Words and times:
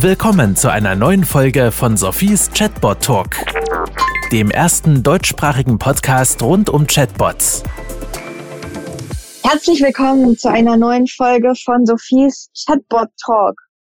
Willkommen 0.00 0.54
zu 0.56 0.70
einer 0.70 0.94
neuen 0.94 1.24
Folge 1.24 1.72
von 1.72 1.96
Sophies 1.96 2.50
Chatbot 2.52 3.02
Talk, 3.02 3.36
dem 4.30 4.50
ersten 4.50 5.02
deutschsprachigen 5.02 5.78
Podcast 5.78 6.42
rund 6.42 6.68
um 6.68 6.86
Chatbots. 6.86 7.62
Herzlich 9.42 9.80
willkommen 9.80 10.36
zu 10.36 10.50
einer 10.50 10.76
neuen 10.76 11.06
Folge 11.06 11.54
von 11.64 11.86
Sophies 11.86 12.50
Chatbot 12.66 13.08
Talk. 13.24 13.54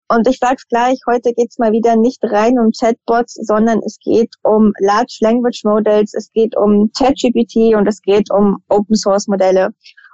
Und 0.08 0.26
ich 0.30 0.38
sag's 0.40 0.66
gleich, 0.70 0.98
heute 1.06 1.34
geht's 1.34 1.60
mal 1.60 1.74
wieder 1.74 1.98
nicht 1.98 2.24
rein 2.24 2.58
um 2.58 2.72
Chatbots, 2.72 3.34
sondern 3.34 3.80
es 3.86 4.00
geht 4.00 4.34
um 4.44 4.72
Large 4.80 5.18
Language 5.20 5.66
Models, 5.66 6.14
es 6.14 6.32
geht 6.32 6.56
um 6.56 6.90
ChatGPT 6.98 7.76
und 7.76 7.88
es 7.88 8.02
geht 8.02 8.32
um 8.32 8.64
Open 8.70 8.96
Source 8.96 9.28
Modelle. 9.28 9.72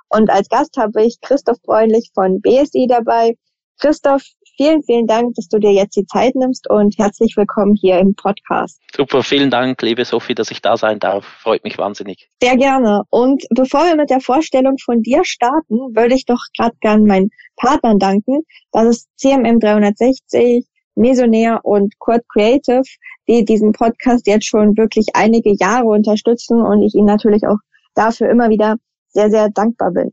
Und 0.10 0.32
als 0.32 0.50
Gast 0.50 0.76
habe 0.78 1.04
ich 1.04 1.22
Christoph 1.22 1.62
Bräunlich 1.62 2.10
von 2.16 2.42
BSI 2.42 2.88
dabei. 2.90 3.36
Christoph, 3.80 4.24
vielen, 4.58 4.84
vielen 4.84 5.08
Dank, 5.08 5.36
dass 5.36 5.48
du 5.48 5.60
dir 5.60 5.72
jetzt 5.72 5.96
die 5.96 6.06
Zeit 6.06 6.36
nimmst 6.36 6.70
und 6.70 6.98
herzlich 6.98 7.36
willkommen 7.36 7.76
hier 7.76 8.00
im 8.00 8.16
Podcast. 8.16 8.82
Super, 8.96 9.24
vielen 9.24 9.50
Dank, 9.50 9.82
liebe 9.82 10.06
Sophie, 10.06 10.36
dass 10.36 10.52
ich 10.52 10.62
da 10.62 10.78
sein 10.78 11.00
darf. 11.00 11.26
Freut 11.26 11.64
mich 11.64 11.78
wahnsinnig. 11.78 12.30
Sehr 12.42 12.58
gerne. 12.58 13.04
Und 13.10 13.44
bevor 13.50 13.86
wir 13.86 13.96
mit 13.96 14.10
der 14.10 14.22
Vorstellung 14.22 14.78
von 14.78 15.02
dir 15.02 15.24
starten, 15.24 15.96
würde 15.96 16.16
ich 16.16 16.26
doch 16.26 16.42
gerade 16.58 16.76
gern 16.82 17.04
meinen 17.04 17.30
Partnern 17.58 18.00
danken. 18.00 18.44
Das 18.72 18.86
ist 18.86 19.10
CMM 19.18 19.60
360, 19.60 20.66
Mesonair 20.96 21.60
und 21.64 21.94
Quad 22.00 22.22
Creative, 22.30 22.84
die 23.28 23.44
diesen 23.44 23.74
Podcast 23.74 24.28
jetzt 24.28 24.46
schon 24.46 24.78
wirklich 24.78 25.08
einige 25.14 25.54
Jahre 25.60 25.88
unterstützen 25.88 26.62
und 26.62 26.82
ich 26.84 26.96
ihnen 26.96 27.08
natürlich 27.08 27.46
auch 27.48 27.58
dafür 27.94 28.30
immer 28.30 28.50
wieder 28.50 28.76
sehr, 29.10 29.30
sehr 29.30 29.50
dankbar 29.50 29.92
bin. 29.92 30.12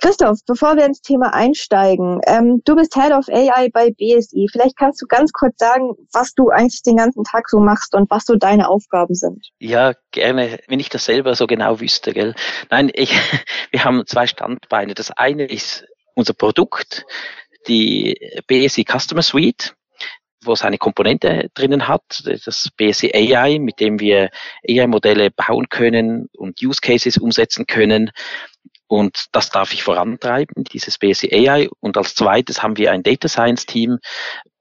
Christoph, 0.00 0.38
bevor 0.46 0.76
wir 0.76 0.84
ins 0.84 1.00
Thema 1.00 1.34
einsteigen, 1.34 2.20
ähm, 2.26 2.62
du 2.64 2.76
bist 2.76 2.94
Head 2.94 3.12
of 3.12 3.28
AI 3.28 3.68
bei 3.72 3.90
BSI. 3.90 4.46
Vielleicht 4.50 4.76
kannst 4.76 5.02
du 5.02 5.06
ganz 5.06 5.32
kurz 5.32 5.58
sagen, 5.58 5.90
was 6.12 6.34
du 6.34 6.50
eigentlich 6.50 6.82
den 6.82 6.96
ganzen 6.96 7.24
Tag 7.24 7.48
so 7.48 7.58
machst 7.58 7.94
und 7.94 8.08
was 8.08 8.24
so 8.24 8.36
deine 8.36 8.68
Aufgaben 8.68 9.14
sind. 9.14 9.48
Ja, 9.58 9.94
gerne, 10.12 10.60
wenn 10.68 10.78
ich 10.78 10.88
das 10.88 11.04
selber 11.04 11.34
so 11.34 11.48
genau 11.48 11.80
wüsste, 11.80 12.12
gell? 12.12 12.34
Nein, 12.70 12.90
ich, 12.94 13.12
wir 13.72 13.84
haben 13.84 14.06
zwei 14.06 14.28
Standbeine. 14.28 14.94
Das 14.94 15.10
eine 15.10 15.46
ist 15.46 15.84
unser 16.14 16.34
Produkt, 16.34 17.04
die 17.66 18.16
BSI 18.46 18.84
Customer 18.84 19.22
Suite 19.22 19.74
wo 20.44 20.52
es 20.52 20.62
eine 20.62 20.78
Komponente 20.78 21.50
drinnen 21.54 21.88
hat, 21.88 22.22
das 22.24 22.70
BSI 22.76 23.12
AI, 23.12 23.58
mit 23.58 23.80
dem 23.80 23.98
wir 23.98 24.30
AI-Modelle 24.68 25.30
bauen 25.30 25.68
können 25.68 26.28
und 26.36 26.62
Use 26.62 26.80
Cases 26.80 27.18
umsetzen 27.18 27.66
können, 27.66 28.12
und 28.88 29.26
das 29.32 29.50
darf 29.50 29.72
ich 29.72 29.82
vorantreiben, 29.82 30.64
dieses 30.64 30.98
BSC 30.98 31.30
AI. 31.32 31.68
Und 31.80 31.96
als 31.96 32.14
zweites 32.14 32.62
haben 32.62 32.76
wir 32.76 32.90
ein 32.90 33.02
Data 33.02 33.28
Science 33.28 33.66
Team, 33.66 33.98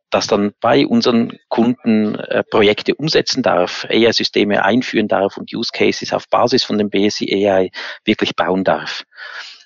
das 0.09 0.27
dann 0.27 0.53
bei 0.61 0.85
unseren 0.85 1.37
Kunden 1.49 2.15
äh, 2.15 2.43
Projekte 2.43 2.95
umsetzen 2.95 3.43
darf, 3.43 3.85
AI-Systeme 3.89 4.63
einführen 4.63 5.07
darf 5.07 5.37
und 5.37 5.53
Use 5.53 5.71
Cases 5.73 6.13
auf 6.13 6.29
Basis 6.29 6.63
von 6.63 6.77
dem 6.77 6.89
BSI 6.89 7.47
AI 7.47 7.71
wirklich 8.05 8.35
bauen 8.35 8.63
darf. 8.63 9.03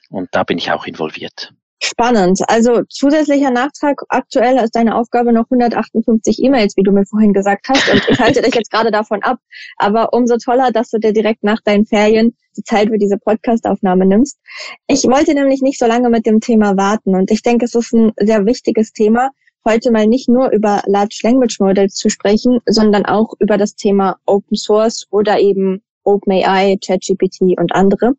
Und 0.10 0.30
da 0.32 0.44
bin 0.44 0.58
ich 0.58 0.72
auch 0.72 0.86
involviert. 0.86 1.54
Spannend. 1.84 2.42
Also 2.48 2.84
zusätzlicher 2.90 3.50
Nachtrag, 3.50 4.02
aktuell 4.10 4.58
ist 4.58 4.76
deine 4.76 4.96
Aufgabe 4.96 5.34
noch 5.34 5.46
158 5.46 6.38
E-Mails, 6.44 6.78
wie 6.78 6.84
du 6.84 6.92
mir 6.92 7.06
vorhin 7.06 7.34
gesagt 7.34 7.68
hast. 7.70 7.90
Und 7.90 8.08
ich 8.08 8.20
halte 8.20 8.42
dich 8.44 8.54
jetzt 8.56 8.70
gerade 8.70 8.92
davon 8.92 9.24
ab. 9.24 9.40
Aber 9.78 10.14
umso 10.14 10.38
toller, 10.38 10.72
dass 10.72 10.92
du 10.92 11.00
dir 11.00 11.12
direkt 11.12 11.44
nach 11.44 11.60
deinen 11.64 11.88
Ferien 11.88 12.36
die 12.58 12.64
Zeit 12.64 12.90
für 12.90 12.98
diese 12.98 13.18
Podcast-Aufnahme 13.18 14.06
nimmst. 14.06 14.40
Ich 14.88 15.04
wollte 15.04 15.34
nämlich 15.34 15.62
nicht 15.62 15.80
so 15.80 15.86
lange 15.86 16.10
mit 16.10 16.26
dem 16.26 16.40
Thema 16.40 16.78
warten. 16.78 17.16
Und 17.16 17.32
ich 17.32 17.42
denke, 17.42 17.66
es 17.66 17.76
ist 17.76 17.94
ein 17.94 18.12
sehr 18.18 18.46
wichtiges 18.46 18.92
Thema, 18.92 19.30
heute 19.66 19.92
mal 19.92 20.08
nicht 20.08 20.28
nur 20.28 20.52
über 20.52 20.82
Large 20.86 21.20
Language 21.24 21.60
Models 21.60 21.96
zu 21.96 22.10
sprechen, 22.10 22.60
sondern 22.66 23.06
auch 23.06 23.34
über 23.40 23.58
das 23.58 23.76
Thema 23.76 24.18
Open 24.26 24.58
Source 24.58 25.06
oder 25.12 25.40
eben 25.40 25.82
OpenAI, 26.04 26.78
ChatGPT 26.86 27.58
und 27.58 27.74
andere. 27.74 28.14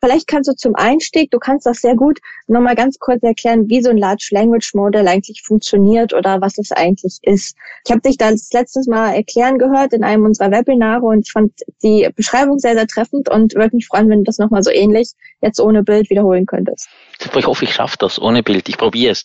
Vielleicht 0.00 0.26
kannst 0.26 0.48
du 0.48 0.54
zum 0.54 0.74
Einstieg, 0.74 1.30
du 1.30 1.38
kannst 1.38 1.66
das 1.66 1.80
sehr 1.80 1.94
gut 1.94 2.18
nochmal 2.46 2.74
ganz 2.74 2.98
kurz 2.98 3.22
erklären, 3.22 3.68
wie 3.68 3.82
so 3.82 3.90
ein 3.90 3.98
Large 3.98 4.28
Language 4.30 4.74
Model 4.74 5.06
eigentlich 5.08 5.42
funktioniert 5.44 6.12
oder 6.14 6.40
was 6.40 6.58
es 6.58 6.72
eigentlich 6.72 7.18
ist. 7.22 7.56
Ich 7.84 7.90
habe 7.90 8.00
dich 8.00 8.16
das 8.16 8.50
letztes 8.52 8.86
Mal 8.86 9.14
erklären 9.14 9.58
gehört 9.58 9.92
in 9.92 10.04
einem 10.04 10.24
unserer 10.24 10.50
Webinare 10.50 11.04
und 11.04 11.26
ich 11.26 11.32
fand 11.32 11.52
die 11.82 12.08
Beschreibung 12.14 12.58
sehr, 12.58 12.74
sehr 12.74 12.86
treffend 12.86 13.28
und 13.28 13.54
würde 13.54 13.76
mich 13.76 13.86
freuen, 13.86 14.08
wenn 14.08 14.20
du 14.20 14.24
das 14.24 14.38
nochmal 14.38 14.62
so 14.62 14.70
ähnlich 14.70 15.12
jetzt 15.46 15.60
ohne 15.60 15.82
Bild 15.82 16.10
wiederholen 16.10 16.46
könntest. 16.46 16.88
Ich 17.18 17.46
hoffe, 17.46 17.64
ich 17.64 17.74
schaffe 17.74 17.96
das 17.98 18.20
ohne 18.20 18.42
Bild. 18.42 18.68
Ich 18.68 18.76
probiere 18.76 19.12
es. 19.12 19.24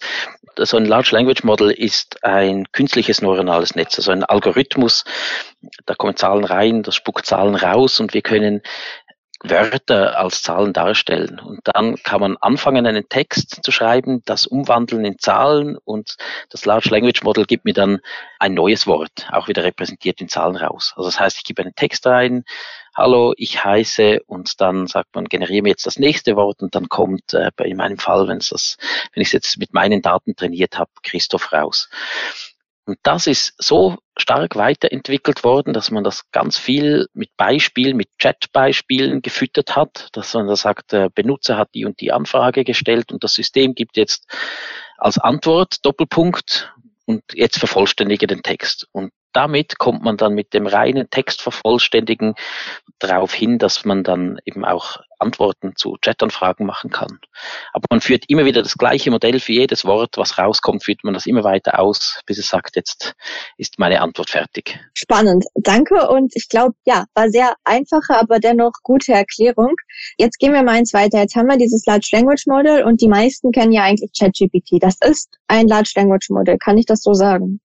So 0.58 0.78
ein 0.78 0.86
Large 0.86 1.10
Language 1.14 1.44
Model 1.44 1.72
ist 1.72 2.24
ein 2.24 2.72
künstliches 2.72 3.22
neuronales 3.22 3.76
Netz, 3.76 3.98
also 3.98 4.12
ein 4.12 4.24
Algorithmus. 4.24 5.06
Da 5.86 5.96
kommen 5.96 6.16
Zahlen 6.16 6.44
rein, 6.44 6.84
das 6.84 6.96
spuckt 6.96 7.26
Zahlen 7.26 7.56
raus 7.56 8.00
und 8.00 8.14
wir 8.14 8.22
können 8.22 8.62
Wörter 9.44 10.20
als 10.20 10.44
Zahlen 10.44 10.74
darstellen. 10.74 11.40
Und 11.40 11.62
dann 11.64 11.96
kann 12.04 12.22
man 12.22 12.38
anfangen, 12.38 12.86
einen 12.86 13.10
Text 13.10 13.64
zu 13.64 13.72
schreiben, 13.72 14.22
das 14.26 14.46
umwandeln 14.46 15.04
in 15.04 15.18
Zahlen 15.18 15.78
und 15.78 16.18
das 16.50 16.66
Large 16.66 16.90
Language 16.90 17.24
Model 17.24 17.46
gibt 17.46 17.66
mir 17.66 17.74
dann 17.74 18.00
ein 18.40 18.54
neues 18.54 18.86
Wort, 18.86 19.28
auch 19.32 19.48
wieder 19.48 19.64
repräsentiert 19.64 20.22
in 20.22 20.30
Zahlen 20.30 20.56
raus. 20.56 20.94
Also 20.96 21.08
das 21.10 21.20
heißt, 21.20 21.38
ich 21.38 21.44
gebe 21.44 21.62
einen 21.62 21.76
Text 21.76 22.06
rein, 22.06 22.44
hallo, 22.96 23.34
ich 23.38 23.64
heiße 23.64 24.22
und 24.28 24.62
dann 24.62 24.88
sagt 24.88 25.16
man, 25.16 25.26
generiere 25.26 25.64
mir 25.64 25.70
jetzt 25.70 25.86
das 25.86 25.98
nächste 25.98 26.36
Wort 26.36 26.62
und 26.62 26.76
dann 26.76 26.90
kommt 26.90 27.34
äh, 27.34 27.50
in 27.64 27.78
meinem 27.78 27.98
Fall, 27.98 28.28
wenn 28.28 28.38
es 28.38 28.50
das, 28.50 28.78
wenn 29.14 29.22
ich 29.22 29.30
es 29.30 29.34
jetzt 29.34 29.58
mit 29.58 29.74
meinen 29.74 30.02
Daten 30.02 30.36
trainiert 30.36 30.78
habe, 30.78 30.92
Christoph 31.04 31.52
raus. 31.52 31.90
Und 32.92 33.00
das 33.04 33.26
ist 33.26 33.54
so 33.58 34.00
stark 34.18 34.58
weiterentwickelt 34.58 35.46
worden, 35.46 35.72
dass 35.72 35.92
man 35.92 36.04
das 36.04 36.30
ganz 36.32 36.58
viel 36.58 37.08
mit 37.14 37.30
Beispielen, 37.38 37.96
mit 37.96 38.10
Chat-Beispielen 38.20 39.22
gefüttert 39.22 39.78
hat, 39.78 40.10
dass 40.12 40.34
man 40.34 40.48
da 40.48 40.58
sagt, 40.58 40.92
der 40.92 41.10
Benutzer 41.10 41.56
hat 41.56 41.70
die 41.74 41.86
und 41.86 42.02
die 42.02 42.12
Anfrage 42.12 42.66
gestellt 42.66 43.14
und 43.14 43.24
das 43.24 43.34
System 43.34 43.76
gibt 43.76 43.96
jetzt 43.96 44.28
als 44.98 45.18
Antwort 45.18 45.86
Doppelpunkt 45.86 46.74
und 47.06 47.24
jetzt 47.34 47.60
vervollständige 47.60 48.28
den 48.28 48.44
Text. 48.44 48.90
Und 48.92 49.14
damit 49.34 49.78
kommt 49.78 50.04
man 50.04 50.18
dann 50.18 50.34
mit 50.34 50.54
dem 50.54 50.68
reinen 50.68 51.10
Textvervollständigen 51.10 52.36
darauf 53.00 53.34
hin, 53.34 53.58
dass 53.58 53.86
man 53.86 54.04
dann 54.04 54.40
eben 54.46 54.66
auch 54.66 54.98
Antworten 55.22 55.76
zu 55.76 55.98
Chatanfragen 56.02 56.66
machen 56.66 56.90
kann. 56.90 57.20
Aber 57.74 57.86
man 57.90 58.02
führt 58.02 58.26
immer 58.28 58.46
wieder 58.46 58.64
das 58.64 58.78
gleiche 58.78 59.12
Modell 59.12 59.40
für 59.40 59.54
jedes 59.54 59.86
Wort, 59.86 60.18
was 60.18 60.38
rauskommt, 60.38 60.84
führt 60.84 61.04
man 61.04 61.14
das 61.14 61.26
immer 61.26 61.44
weiter 61.44 61.80
aus, 61.80 62.20
bis 62.26 62.38
es 62.38 62.48
sagt, 62.48 62.76
jetzt 62.76 63.14
ist 63.58 63.80
meine 63.80 64.02
Antwort 64.02 64.30
fertig. 64.30 64.80
Spannend, 64.94 65.46
danke. 65.56 66.10
Und 66.10 66.36
ich 66.36 66.50
glaube, 66.50 66.76
ja, 66.86 67.06
war 67.14 67.30
sehr 67.30 67.54
einfache, 67.64 68.16
aber 68.20 68.40
dennoch 68.40 68.74
gute 68.84 69.14
Erklärung. 69.14 69.76
Jetzt 70.18 70.40
gehen 70.40 70.54
wir 70.54 70.64
mal 70.64 70.76
eins 70.76 70.94
weiter. 70.94 71.20
Jetzt 71.20 71.36
haben 71.36 71.48
wir 71.48 71.58
dieses 71.58 71.86
Large 71.86 72.10
Language 72.12 72.48
Model 72.48 72.84
und 72.84 73.02
die 73.02 73.08
meisten 73.08 73.52
kennen 73.52 73.72
ja 73.72 73.84
eigentlich 73.84 74.12
ChatGPT. 74.18 74.82
Das 74.82 74.96
ist 75.02 75.30
ein 75.48 75.68
Large 75.68 75.94
Language 75.96 76.30
Model. 76.30 76.58
Kann 76.58 76.78
ich 76.78 76.86
das 76.86 77.02
so 77.04 77.14
sagen? 77.14 77.60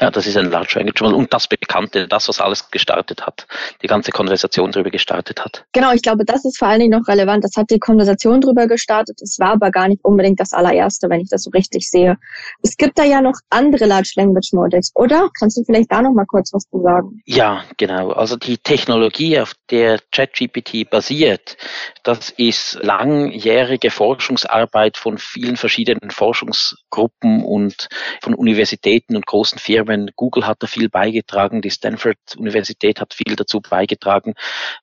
Ja, 0.00 0.10
das 0.10 0.26
ist 0.26 0.36
ein 0.36 0.50
Large 0.50 0.74
Language 0.76 1.00
Model 1.00 1.16
und 1.16 1.32
das 1.32 1.48
Bekannte, 1.48 2.06
das, 2.08 2.28
was 2.28 2.40
alles 2.40 2.70
gestartet 2.70 3.26
hat, 3.26 3.46
die 3.82 3.86
ganze 3.86 4.10
Konversation 4.10 4.72
darüber 4.72 4.90
gestartet 4.90 5.44
hat. 5.44 5.64
Genau, 5.72 5.92
ich 5.92 6.02
glaube, 6.02 6.24
das 6.24 6.44
ist 6.44 6.58
vor 6.58 6.68
allen 6.68 6.80
Dingen 6.80 6.98
noch 6.98 7.08
relevant. 7.08 7.44
Das 7.44 7.52
hat 7.56 7.70
die 7.70 7.78
Konversation 7.78 8.40
darüber 8.40 8.66
gestartet. 8.66 9.20
Es 9.22 9.38
war 9.38 9.52
aber 9.52 9.70
gar 9.70 9.88
nicht 9.88 10.04
unbedingt 10.04 10.40
das 10.40 10.52
allererste, 10.52 11.08
wenn 11.10 11.20
ich 11.20 11.28
das 11.30 11.42
so 11.42 11.50
richtig 11.50 11.88
sehe. 11.88 12.16
Es 12.62 12.76
gibt 12.76 12.98
da 12.98 13.04
ja 13.04 13.20
noch 13.20 13.34
andere 13.50 13.86
Large 13.86 14.12
Language 14.16 14.52
Models, 14.52 14.92
oder? 14.94 15.30
Kannst 15.38 15.56
du 15.56 15.64
vielleicht 15.64 15.90
da 15.90 16.02
noch 16.02 16.12
mal 16.12 16.26
kurz 16.26 16.52
was 16.52 16.64
zu 16.68 16.82
sagen? 16.82 17.22
Ja, 17.24 17.64
genau. 17.76 18.12
Also 18.12 18.36
die 18.36 18.58
Technologie, 18.58 19.40
auf 19.40 19.54
der 19.70 20.00
ChatGPT 20.12 20.88
basiert, 20.88 21.56
das 22.02 22.30
ist 22.30 22.78
langjährige 22.82 23.90
Forschungsarbeit 23.90 24.96
von 24.96 25.18
vielen 25.18 25.56
verschiedenen 25.56 26.10
Forschungsgruppen 26.10 27.44
und 27.44 27.88
von 28.22 28.34
Universitäten 28.34 29.16
und 29.16 29.26
großen 29.26 29.55
großen 29.56 29.58
Firmen. 29.58 30.10
Google 30.16 30.46
hat 30.46 30.62
da 30.62 30.66
viel 30.66 30.88
beigetragen, 30.88 31.62
die 31.62 31.70
Stanford 31.70 32.18
Universität 32.36 33.00
hat 33.00 33.14
viel 33.14 33.36
dazu 33.36 33.60
beigetragen 33.60 34.34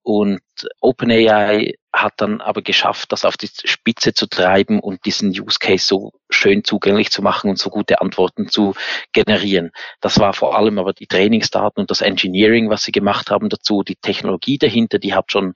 und 0.01 0.41
OpenAI 0.81 1.73
hat 1.91 2.13
dann 2.17 2.41
aber 2.41 2.61
geschafft, 2.61 3.11
das 3.11 3.25
auf 3.25 3.37
die 3.37 3.49
Spitze 3.65 4.13
zu 4.13 4.27
treiben 4.27 4.79
und 4.79 5.05
diesen 5.05 5.29
Use 5.29 5.57
Case 5.59 5.85
so 5.85 6.11
schön 6.29 6.63
zugänglich 6.63 7.11
zu 7.11 7.21
machen 7.21 7.49
und 7.49 7.59
so 7.59 7.69
gute 7.69 8.01
Antworten 8.01 8.49
zu 8.49 8.73
generieren. 9.11 9.71
Das 10.01 10.19
war 10.19 10.33
vor 10.33 10.57
allem 10.57 10.79
aber 10.79 10.93
die 10.93 11.07
Trainingsdaten 11.07 11.81
und 11.81 11.91
das 11.91 12.01
Engineering, 12.01 12.69
was 12.69 12.83
sie 12.83 12.91
gemacht 12.91 13.29
haben 13.29 13.49
dazu, 13.49 13.83
die 13.83 13.95
Technologie 13.95 14.57
dahinter, 14.57 14.97
die 14.97 15.13
hat 15.13 15.31
schon 15.31 15.53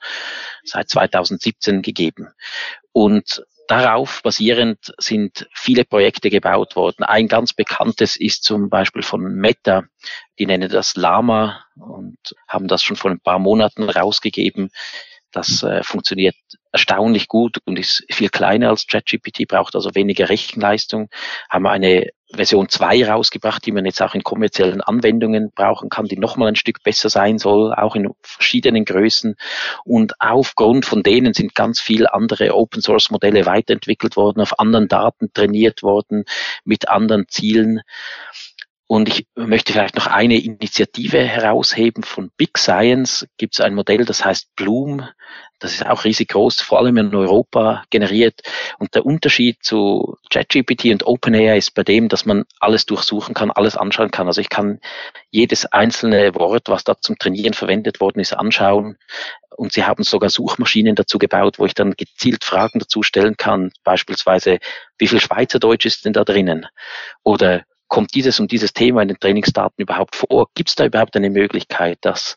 seit 0.63 0.89
2017 0.89 1.81
gegeben. 1.81 2.29
Und 2.91 3.43
darauf 3.67 4.21
basierend 4.23 4.93
sind 4.97 5.47
viele 5.53 5.85
Projekte 5.85 6.29
gebaut 6.29 6.75
worden. 6.75 7.03
Ein 7.03 7.27
ganz 7.27 7.53
bekanntes 7.53 8.15
ist 8.15 8.43
zum 8.43 8.69
Beispiel 8.69 9.03
von 9.03 9.21
Meta. 9.21 9.83
Die 10.39 10.45
nennen 10.45 10.69
das 10.69 10.95
Lama 10.95 11.65
und 11.75 12.17
haben 12.47 12.67
das 12.67 12.83
schon 12.83 12.95
vor 12.95 13.11
ein 13.11 13.19
paar 13.19 13.39
Monaten 13.39 13.89
rausgegeben. 13.89 14.69
Das 15.31 15.61
äh, 15.63 15.83
funktioniert 15.83 16.35
erstaunlich 16.71 17.27
gut 17.27 17.57
und 17.65 17.77
ist 17.77 18.05
viel 18.09 18.29
kleiner 18.29 18.69
als 18.69 18.87
ChatGPT, 18.87 19.47
braucht 19.47 19.75
also 19.75 19.93
weniger 19.93 20.29
Rechenleistung, 20.29 21.09
haben 21.49 21.67
eine 21.67 22.09
Version 22.33 22.67
2 22.67 23.09
rausgebracht, 23.09 23.65
die 23.65 23.71
man 23.71 23.85
jetzt 23.85 24.01
auch 24.01 24.13
in 24.13 24.23
kommerziellen 24.23 24.81
Anwendungen 24.81 25.51
brauchen 25.51 25.89
kann, 25.89 26.05
die 26.05 26.17
nochmal 26.17 26.49
ein 26.49 26.55
Stück 26.55 26.83
besser 26.83 27.09
sein 27.09 27.37
soll, 27.37 27.73
auch 27.73 27.95
in 27.95 28.09
verschiedenen 28.21 28.85
Größen. 28.85 29.35
Und 29.85 30.13
aufgrund 30.19 30.85
von 30.85 31.03
denen 31.03 31.33
sind 31.33 31.55
ganz 31.55 31.79
viele 31.79 32.13
andere 32.13 32.53
Open 32.55 32.81
Source 32.81 33.11
Modelle 33.11 33.45
weiterentwickelt 33.45 34.17
worden, 34.17 34.41
auf 34.41 34.59
anderen 34.59 34.87
Daten 34.87 35.31
trainiert 35.33 35.83
worden, 35.83 36.25
mit 36.65 36.89
anderen 36.89 37.27
Zielen. 37.29 37.81
Und 38.87 39.09
ich 39.09 39.27
möchte 39.35 39.73
vielleicht 39.73 39.95
noch 39.95 40.07
eine 40.07 40.39
Initiative 40.39 41.19
herausheben. 41.19 42.03
Von 42.03 42.31
Big 42.37 42.57
Science 42.57 43.27
gibt 43.35 43.55
es 43.55 43.61
ein 43.61 43.75
Modell, 43.75 44.05
das 44.05 44.23
heißt 44.23 44.55
Bloom. 44.55 45.05
Das 45.59 45.73
ist 45.73 45.85
auch 45.85 46.05
riesig 46.05 46.29
groß, 46.29 46.61
vor 46.61 46.79
allem 46.79 46.95
in 46.95 47.13
Europa 47.13 47.83
generiert. 47.89 48.41
Und 48.79 48.95
der 48.95 49.05
Unterschied 49.05 49.57
zu 49.61 50.15
ChatGPT 50.29 50.85
und 50.85 51.05
OpenAI 51.05 51.57
ist 51.57 51.73
bei 51.73 51.83
dem, 51.83 52.07
dass 52.07 52.25
man 52.25 52.45
alles 52.61 52.85
durchsuchen 52.85 53.33
kann, 53.33 53.51
alles 53.51 53.75
anschauen 53.75 54.11
kann. 54.11 54.27
Also 54.27 54.39
ich 54.39 54.49
kann 54.49 54.79
jedes 55.31 55.65
einzelne 55.65 56.33
Wort, 56.35 56.69
was 56.69 56.85
da 56.85 56.95
zum 56.95 57.17
Trainieren 57.17 57.53
verwendet 57.53 57.99
worden 57.99 58.21
ist, 58.21 58.33
anschauen. 58.33 58.97
Und 59.57 59.73
sie 59.73 59.83
haben 59.83 60.03
sogar 60.03 60.29
Suchmaschinen 60.29 60.95
dazu 60.95 61.17
gebaut, 61.17 61.59
wo 61.59 61.65
ich 61.65 61.73
dann 61.73 61.95
gezielt 61.97 62.45
Fragen 62.45 62.79
dazu 62.79 63.03
stellen 63.03 63.35
kann. 63.35 63.71
Beispielsweise, 63.83 64.59
wie 64.97 65.07
viel 65.07 65.19
Schweizerdeutsch 65.19 65.85
ist 65.85 66.05
denn 66.05 66.13
da 66.13 66.23
drinnen? 66.23 66.67
Oder 67.23 67.65
kommt 67.87 68.13
dieses 68.13 68.39
und 68.39 68.51
dieses 68.51 68.73
Thema 68.73 69.01
in 69.01 69.07
den 69.07 69.19
Trainingsdaten 69.19 69.81
überhaupt 69.81 70.15
vor? 70.15 70.47
Gibt 70.55 70.69
es 70.69 70.75
da 70.75 70.85
überhaupt 70.85 71.15
eine 71.15 71.29
Möglichkeit, 71.29 71.99
dass 72.01 72.35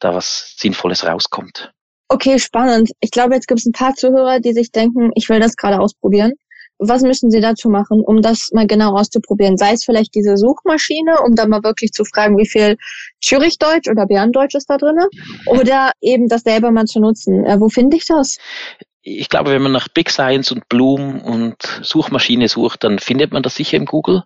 da 0.00 0.14
was 0.14 0.54
Sinnvolles 0.56 1.04
rauskommt? 1.04 1.72
Okay, 2.08 2.38
spannend. 2.38 2.90
Ich 3.00 3.10
glaube, 3.10 3.34
jetzt 3.34 3.48
gibt 3.48 3.60
es 3.60 3.66
ein 3.66 3.72
paar 3.72 3.94
Zuhörer, 3.94 4.40
die 4.40 4.52
sich 4.52 4.70
denken, 4.70 5.10
ich 5.14 5.28
will 5.28 5.40
das 5.40 5.56
gerade 5.56 5.80
ausprobieren. 5.80 6.32
Was 6.78 7.02
müssen 7.02 7.30
Sie 7.30 7.40
dazu 7.40 7.68
machen, 7.68 8.02
um 8.04 8.20
das 8.20 8.50
mal 8.52 8.66
genau 8.66 8.96
auszuprobieren? 8.96 9.56
Sei 9.56 9.72
es 9.72 9.84
vielleicht 9.84 10.14
diese 10.14 10.36
Suchmaschine, 10.36 11.22
um 11.24 11.34
da 11.34 11.46
mal 11.46 11.62
wirklich 11.62 11.92
zu 11.92 12.04
fragen, 12.04 12.36
wie 12.36 12.48
viel 12.48 12.76
Zürichdeutsch 13.22 13.88
oder 13.88 14.06
Berndeutsch 14.06 14.56
ist 14.56 14.68
da 14.68 14.76
drin? 14.76 14.98
Oder 15.46 15.92
eben 16.00 16.28
das 16.28 16.42
selber 16.42 16.72
mal 16.72 16.84
zu 16.84 17.00
nutzen. 17.00 17.44
Äh, 17.46 17.60
wo 17.60 17.68
finde 17.68 17.96
ich 17.96 18.06
das? 18.06 18.38
Ich 19.04 19.28
glaube, 19.28 19.50
wenn 19.50 19.62
man 19.62 19.72
nach 19.72 19.88
Big 19.88 20.08
Science 20.08 20.50
und 20.50 20.68
Bloom 20.68 21.20
und 21.20 21.56
Suchmaschine 21.82 22.48
sucht, 22.48 22.84
dann 22.84 22.98
findet 22.98 23.32
man 23.32 23.42
das 23.42 23.54
sicher 23.54 23.76
im 23.76 23.84
Google. 23.84 24.22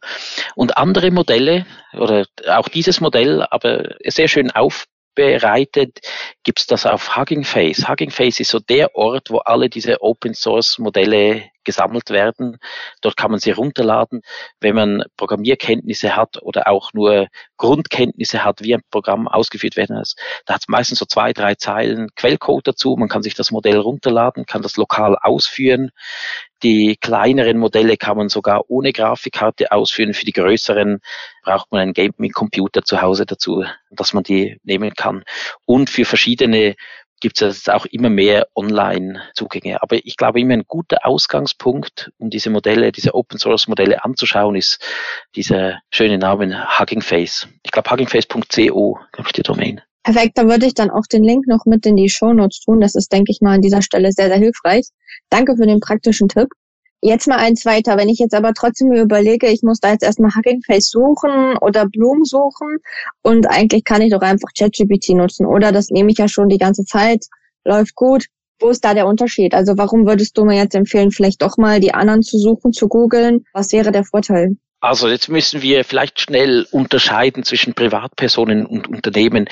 Und 0.54 0.76
andere 0.76 1.10
Modelle 1.10 1.66
oder 1.92 2.26
auch 2.46 2.68
dieses 2.68 3.00
Modell, 3.00 3.42
aber 3.50 3.96
sehr 4.06 4.28
schön 4.28 4.52
auf 4.52 4.86
bereitet, 5.16 5.98
gibt 6.44 6.60
es 6.60 6.66
das 6.68 6.86
auf 6.86 7.16
Hugging 7.16 7.42
Face. 7.42 7.88
Hugging 7.88 8.12
Face 8.12 8.38
ist 8.38 8.50
so 8.50 8.60
der 8.60 8.94
Ort, 8.94 9.30
wo 9.30 9.38
alle 9.38 9.68
diese 9.68 10.00
Open 10.00 10.32
Source 10.32 10.78
Modelle 10.78 11.42
gesammelt 11.68 12.08
werden. 12.08 12.56
Dort 13.02 13.18
kann 13.18 13.30
man 13.30 13.40
sie 13.40 13.50
runterladen. 13.50 14.22
Wenn 14.58 14.74
man 14.74 15.04
Programmierkenntnisse 15.18 16.16
hat 16.16 16.42
oder 16.42 16.66
auch 16.66 16.94
nur 16.94 17.28
Grundkenntnisse 17.58 18.42
hat, 18.42 18.62
wie 18.62 18.74
ein 18.74 18.80
Programm 18.90 19.28
ausgeführt 19.28 19.76
werden 19.76 19.98
muss, 19.98 20.16
da 20.46 20.54
hat 20.54 20.62
es 20.62 20.68
meistens 20.68 20.98
so 20.98 21.04
zwei, 21.04 21.34
drei 21.34 21.56
Zeilen 21.56 22.08
Quellcode 22.16 22.68
dazu. 22.68 22.96
Man 22.98 23.10
kann 23.10 23.22
sich 23.22 23.34
das 23.34 23.50
Modell 23.50 23.76
runterladen, 23.76 24.46
kann 24.46 24.62
das 24.62 24.78
lokal 24.78 25.18
ausführen. 25.20 25.90
Die 26.62 26.96
kleineren 26.96 27.58
Modelle 27.58 27.98
kann 27.98 28.16
man 28.16 28.30
sogar 28.30 28.64
ohne 28.68 28.92
Grafikkarte 28.92 29.70
ausführen. 29.70 30.14
Für 30.14 30.24
die 30.24 30.32
größeren 30.32 31.00
braucht 31.44 31.70
man 31.70 31.82
einen 31.82 31.92
Gaming-Computer 31.92 32.82
zu 32.82 33.02
Hause 33.02 33.26
dazu, 33.26 33.64
dass 33.90 34.14
man 34.14 34.24
die 34.24 34.58
nehmen 34.64 34.94
kann. 34.94 35.22
Und 35.66 35.90
für 35.90 36.06
verschiedene 36.06 36.76
gibt 37.20 37.40
es 37.42 37.68
auch 37.68 37.86
immer 37.86 38.10
mehr 38.10 38.48
Online-Zugänge. 38.54 39.82
Aber 39.82 39.96
ich 39.96 40.16
glaube, 40.16 40.40
immer 40.40 40.54
ein 40.54 40.64
guter 40.66 40.98
Ausgangspunkt, 41.04 42.10
um 42.18 42.30
diese 42.30 42.50
Modelle, 42.50 42.92
diese 42.92 43.14
Open-Source-Modelle 43.14 44.04
anzuschauen, 44.04 44.56
ist 44.56 44.82
dieser 45.34 45.80
schöne 45.90 46.18
Name 46.18 46.78
Hugging 46.78 47.02
Face. 47.02 47.48
Ich 47.62 47.70
glaube, 47.70 47.90
huggingface.co, 47.90 48.98
glaube 49.12 49.28
ich, 49.28 49.32
die 49.32 49.42
Domain. 49.42 49.80
Perfekt, 50.04 50.38
da 50.38 50.48
würde 50.48 50.66
ich 50.66 50.74
dann 50.74 50.90
auch 50.90 51.06
den 51.06 51.22
Link 51.22 51.46
noch 51.46 51.66
mit 51.66 51.84
in 51.84 51.96
die 51.96 52.08
Show 52.08 52.32
Notes 52.32 52.60
tun. 52.60 52.80
Das 52.80 52.94
ist, 52.94 53.12
denke 53.12 53.30
ich 53.30 53.40
mal, 53.40 53.56
an 53.56 53.60
dieser 53.60 53.82
Stelle 53.82 54.10
sehr, 54.12 54.28
sehr 54.28 54.38
hilfreich. 54.38 54.86
Danke 55.28 55.56
für 55.56 55.66
den 55.66 55.80
praktischen 55.80 56.28
Tipp. 56.28 56.48
Jetzt 57.00 57.28
mal 57.28 57.38
eins 57.38 57.64
weiter. 57.64 57.96
Wenn 57.96 58.08
ich 58.08 58.18
jetzt 58.18 58.34
aber 58.34 58.52
trotzdem 58.54 58.88
mir 58.88 59.02
überlege, 59.02 59.46
ich 59.48 59.62
muss 59.62 59.78
da 59.78 59.92
jetzt 59.92 60.02
erstmal 60.02 60.34
Hugging 60.34 60.62
Face 60.62 60.90
suchen 60.90 61.56
oder 61.60 61.86
Bloom 61.86 62.24
suchen 62.24 62.78
und 63.22 63.48
eigentlich 63.48 63.84
kann 63.84 64.02
ich 64.02 64.10
doch 64.10 64.20
einfach 64.20 64.48
ChatGPT 64.58 65.10
nutzen 65.10 65.46
oder 65.46 65.70
das 65.70 65.90
nehme 65.90 66.10
ich 66.10 66.18
ja 66.18 66.28
schon 66.28 66.48
die 66.48 66.58
ganze 66.58 66.84
Zeit, 66.84 67.24
läuft 67.64 67.94
gut. 67.94 68.26
Wo 68.60 68.70
ist 68.70 68.84
da 68.84 68.94
der 68.94 69.06
Unterschied? 69.06 69.54
Also 69.54 69.74
warum 69.76 70.06
würdest 70.08 70.36
du 70.36 70.44
mir 70.44 70.56
jetzt 70.56 70.74
empfehlen, 70.74 71.12
vielleicht 71.12 71.40
doch 71.42 71.56
mal 71.56 71.78
die 71.78 71.94
anderen 71.94 72.22
zu 72.22 72.38
suchen, 72.38 72.72
zu 72.72 72.88
googeln? 72.88 73.44
Was 73.52 73.72
wäre 73.72 73.92
der 73.92 74.02
Vorteil? 74.02 74.56
Also 74.80 75.08
jetzt 75.08 75.28
müssen 75.28 75.62
wir 75.62 75.84
vielleicht 75.84 76.20
schnell 76.20 76.66
unterscheiden 76.72 77.44
zwischen 77.44 77.74
Privatpersonen 77.74 78.66
und 78.66 78.88
Unternehmen. 78.88 79.48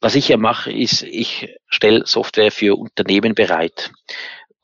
Was 0.00 0.16
ich 0.16 0.28
ja 0.28 0.36
mache, 0.36 0.72
ist, 0.72 1.02
ich 1.02 1.48
stelle 1.68 2.06
Software 2.06 2.50
für 2.50 2.76
Unternehmen 2.76 3.34
bereit. 3.34 3.92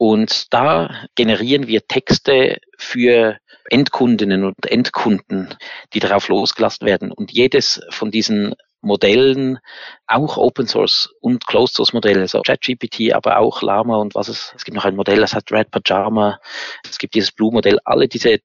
Und 0.03 0.55
da 0.55 1.05
generieren 1.15 1.67
wir 1.67 1.87
Texte 1.87 2.57
für 2.79 3.37
Endkundinnen 3.69 4.45
und 4.45 4.65
Endkunden, 4.65 5.55
die 5.93 6.01
darauf 6.01 6.29
losgelassen 6.29 6.87
werden. 6.87 7.13
Und 7.13 7.33
jedes 7.33 7.83
von 7.91 8.11
diesen 8.11 8.55
Modellen, 8.81 9.59
auch 10.07 10.39
Open 10.39 10.67
Source 10.67 11.11
und 11.21 11.47
Closed 11.47 11.75
Source 11.75 11.93
Modelle, 11.93 12.23
also 12.23 12.41
ChatGPT, 12.41 13.13
aber 13.13 13.37
auch 13.37 13.61
Lama 13.61 13.99
und 13.99 14.15
was 14.15 14.29
es, 14.29 14.55
es 14.57 14.65
gibt 14.65 14.75
noch 14.75 14.87
ein 14.87 14.97
Modell, 14.97 15.21
das 15.21 15.35
hat 15.35 15.53
Red 15.53 15.71
Pajama, 15.71 16.41
es 16.89 16.97
gibt 16.97 17.13
dieses 17.13 17.31
Blue 17.31 17.53
Modell, 17.53 17.79
alle 17.85 18.09
diese 18.09 18.39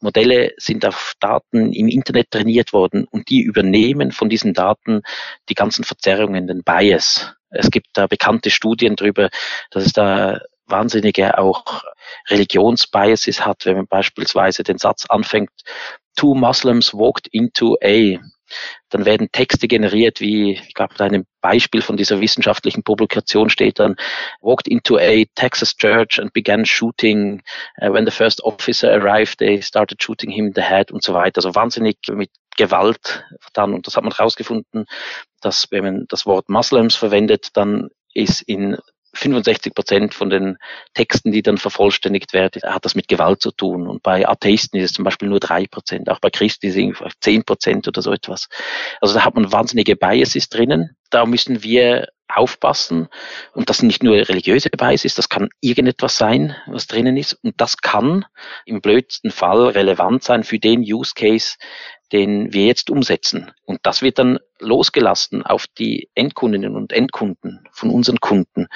Modelle 0.00 0.54
sind 0.56 0.86
auf 0.86 1.12
Daten 1.20 1.74
im 1.74 1.88
Internet 1.88 2.30
trainiert 2.30 2.72
worden 2.72 3.06
und 3.10 3.28
die 3.28 3.42
übernehmen 3.42 4.10
von 4.10 4.30
diesen 4.30 4.54
Daten 4.54 5.02
die 5.50 5.54
ganzen 5.54 5.84
Verzerrungen, 5.84 6.46
den 6.46 6.62
Bias. 6.64 7.34
Es 7.50 7.70
gibt 7.70 7.88
da 7.92 8.06
bekannte 8.06 8.48
Studien 8.50 8.96
darüber, 8.96 9.28
dass 9.70 9.84
es 9.84 9.92
da 9.92 10.40
wahnsinnige 10.66 11.38
auch 11.38 11.84
Religionsbiases 12.28 13.44
hat, 13.44 13.66
wenn 13.66 13.76
man 13.76 13.86
beispielsweise 13.86 14.62
den 14.62 14.78
Satz 14.78 15.06
anfängt, 15.08 15.50
two 16.16 16.34
Muslims 16.34 16.94
walked 16.94 17.26
into 17.28 17.76
a, 17.82 18.18
dann 18.90 19.04
werden 19.04 19.32
Texte 19.32 19.68
generiert, 19.68 20.20
wie, 20.20 20.52
ich 20.52 20.74
glaube, 20.74 20.94
in 20.98 21.04
einem 21.04 21.26
Beispiel 21.40 21.82
von 21.82 21.96
dieser 21.96 22.20
wissenschaftlichen 22.20 22.82
Publikation 22.82 23.50
steht 23.50 23.78
dann, 23.78 23.96
walked 24.40 24.68
into 24.68 24.96
a 24.96 25.24
Texas 25.34 25.76
church 25.76 26.20
and 26.20 26.32
began 26.32 26.64
shooting. 26.64 27.42
Uh, 27.80 27.92
when 27.92 28.04
the 28.04 28.12
first 28.12 28.42
officer 28.44 28.92
arrived, 28.92 29.38
they 29.38 29.60
started 29.60 30.02
shooting 30.02 30.30
him 30.30 30.46
in 30.46 30.52
the 30.54 30.62
head 30.62 30.92
und 30.92 31.02
so 31.02 31.14
weiter. 31.14 31.38
Also 31.38 31.54
wahnsinnig 31.54 31.96
mit 32.10 32.30
Gewalt 32.56 33.24
dann. 33.52 33.74
Und 33.74 33.86
das 33.86 33.96
hat 33.96 34.04
man 34.04 34.12
herausgefunden, 34.12 34.86
dass 35.40 35.70
wenn 35.70 35.84
man 35.84 36.06
das 36.08 36.26
Wort 36.26 36.48
Muslims 36.48 36.94
verwendet, 36.94 37.48
dann 37.54 37.88
ist 38.14 38.42
in 38.42 38.78
65 39.14 39.74
Prozent 39.74 40.14
von 40.14 40.30
den 40.30 40.58
Texten, 40.94 41.32
die 41.32 41.42
dann 41.42 41.58
vervollständigt 41.58 42.32
werden, 42.32 42.62
hat 42.62 42.84
das 42.84 42.94
mit 42.94 43.08
Gewalt 43.08 43.40
zu 43.40 43.50
tun. 43.50 43.86
Und 43.86 44.02
bei 44.02 44.28
Atheisten 44.28 44.78
ist 44.78 44.90
es 44.90 44.92
zum 44.92 45.04
Beispiel 45.04 45.28
nur 45.28 45.40
drei 45.40 45.66
Prozent. 45.66 46.08
Auch 46.10 46.20
bei 46.20 46.30
Christen 46.30 46.66
ist 46.66 46.76
es 46.76 47.12
zehn 47.20 47.44
Prozent 47.44 47.88
oder 47.88 48.02
so 48.02 48.12
etwas. 48.12 48.48
Also 49.00 49.14
da 49.14 49.24
hat 49.24 49.34
man 49.34 49.50
wahnsinnige 49.52 49.96
Biases 49.96 50.48
drinnen. 50.48 50.96
Da 51.10 51.26
müssen 51.26 51.62
wir 51.62 52.08
aufpassen. 52.28 53.08
Und 53.52 53.70
das 53.70 53.82
nicht 53.82 54.02
nur 54.02 54.16
religiöse 54.16 54.70
Biases, 54.70 55.14
das 55.14 55.28
kann 55.28 55.48
irgendetwas 55.60 56.16
sein, 56.16 56.56
was 56.66 56.86
drinnen 56.86 57.16
ist. 57.16 57.34
Und 57.42 57.60
das 57.60 57.78
kann 57.78 58.24
im 58.64 58.80
blödsten 58.80 59.30
Fall 59.30 59.68
relevant 59.68 60.22
sein 60.24 60.44
für 60.44 60.58
den 60.58 60.80
Use 60.80 61.12
Case, 61.14 61.56
den 62.12 62.52
wir 62.52 62.66
jetzt 62.66 62.90
umsetzen. 62.90 63.52
Und 63.64 63.80
das 63.82 64.02
wird 64.02 64.18
dann 64.18 64.38
losgelassen 64.58 65.42
auf 65.42 65.66
die 65.66 66.08
Endkundinnen 66.14 66.76
und 66.76 66.92
Endkunden 66.92 67.66
von 67.72 67.90
unseren 67.90 68.20
Kunden. 68.20 68.68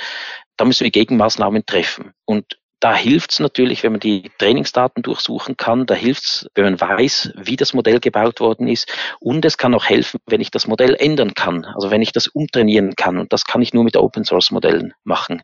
Da 0.56 0.64
müssen 0.64 0.84
wir 0.84 0.90
Gegenmaßnahmen 0.90 1.64
treffen. 1.66 2.12
Und 2.24 2.58
da 2.80 2.94
hilft 2.94 3.32
es 3.32 3.40
natürlich, 3.40 3.82
wenn 3.82 3.92
man 3.92 4.00
die 4.00 4.30
Trainingsdaten 4.38 5.02
durchsuchen 5.02 5.56
kann. 5.56 5.86
Da 5.86 5.94
hilft 5.94 6.24
es, 6.24 6.50
wenn 6.54 6.64
man 6.64 6.80
weiß, 6.80 7.32
wie 7.36 7.56
das 7.56 7.74
Modell 7.74 7.98
gebaut 7.98 8.40
worden 8.40 8.68
ist. 8.68 8.92
Und 9.20 9.44
es 9.44 9.58
kann 9.58 9.74
auch 9.74 9.86
helfen, 9.86 10.20
wenn 10.26 10.40
ich 10.40 10.50
das 10.50 10.68
Modell 10.68 10.94
ändern 10.94 11.34
kann. 11.34 11.64
Also 11.64 11.90
wenn 11.90 12.02
ich 12.02 12.12
das 12.12 12.28
umtrainieren 12.28 12.94
kann. 12.94 13.18
Und 13.18 13.32
das 13.32 13.44
kann 13.44 13.62
ich 13.62 13.74
nur 13.74 13.84
mit 13.84 13.96
Open 13.96 14.24
Source 14.24 14.52
Modellen 14.52 14.94
machen. 15.02 15.42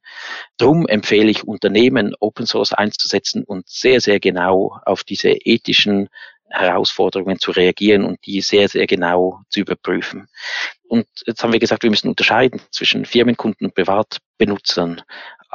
Drum 0.59 0.87
empfehle 0.87 1.31
ich 1.31 1.45
Unternehmen, 1.45 2.15
Open 2.21 2.47
Source 2.47 2.73
einzusetzen 2.73 3.43
und 3.45 3.69
sehr, 3.69 4.01
sehr 4.01 4.21
genau 4.21 4.79
auf 4.85 5.03
diese 5.03 5.31
ethischen 5.31 6.09
Herausforderungen 6.51 7.41
zu 7.41 7.51
reagieren 7.51 8.05
und 8.05 8.25
die 8.27 8.41
sehr, 8.41 8.69
sehr 8.69 8.87
genau 8.87 9.41
zu 9.49 9.61
überprüfen. 9.61 10.29
Und 10.89 11.07
jetzt 11.27 11.43
haben 11.43 11.53
wir 11.53 11.61
gesagt, 11.61 11.83
wir 11.83 11.91
müssen 11.91 12.09
unterscheiden 12.09 12.61
zwischen 12.71 13.05
Firmenkunden 13.05 13.67
und 13.67 13.75
Privatbenutzern. 13.75 15.03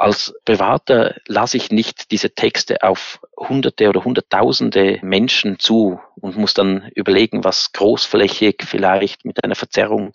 Als 0.00 0.34
Privater 0.46 1.16
lasse 1.26 1.58
ich 1.58 1.70
nicht 1.70 2.10
diese 2.10 2.30
Texte 2.30 2.82
auf 2.82 3.20
Hunderte 3.36 3.86
oder 3.86 4.02
Hunderttausende 4.02 4.98
Menschen 5.02 5.58
zu 5.58 6.00
und 6.20 6.38
muss 6.38 6.54
dann 6.54 6.90
überlegen, 6.94 7.44
was 7.44 7.72
großflächig 7.72 8.62
vielleicht 8.64 9.26
mit 9.26 9.44
einer 9.44 9.54
Verzerrung 9.54 10.14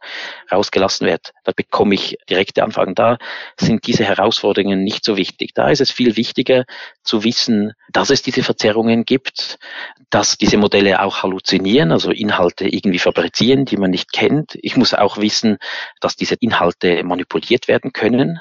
rausgelassen 0.51 1.05
wird. 1.05 1.33
Da 1.43 1.51
bekomme 1.55 1.93
ich 1.93 2.17
direkte 2.27 2.63
Anfragen. 2.63 2.95
Da 2.95 3.19
sind 3.59 3.85
diese 3.85 4.05
Herausforderungen 4.05 4.83
nicht 4.83 5.03
so 5.03 5.17
wichtig. 5.17 5.53
Da 5.53 5.69
ist 5.69 5.81
es 5.81 5.91
viel 5.91 6.17
wichtiger 6.17 6.65
zu 7.03 7.23
wissen, 7.23 7.73
dass 7.91 8.09
es 8.09 8.23
diese 8.23 8.41
Verzerrungen 8.41 9.05
gibt, 9.05 9.59
dass 10.09 10.37
diese 10.37 10.57
Modelle 10.57 11.03
auch 11.03 11.21
halluzinieren, 11.21 11.91
also 11.91 12.09
Inhalte 12.09 12.67
irgendwie 12.67 12.99
fabrizieren, 12.99 13.65
die 13.65 13.77
man 13.77 13.91
nicht 13.91 14.11
kennt. 14.11 14.57
Ich 14.61 14.77
muss 14.77 14.95
auch 15.05 15.17
wissen, 15.17 15.57
dass 16.01 16.15
diese 16.15 16.35
Inhalte 16.35 17.03
manipuliert 17.03 17.67
werden 17.67 17.93
können. 17.93 18.39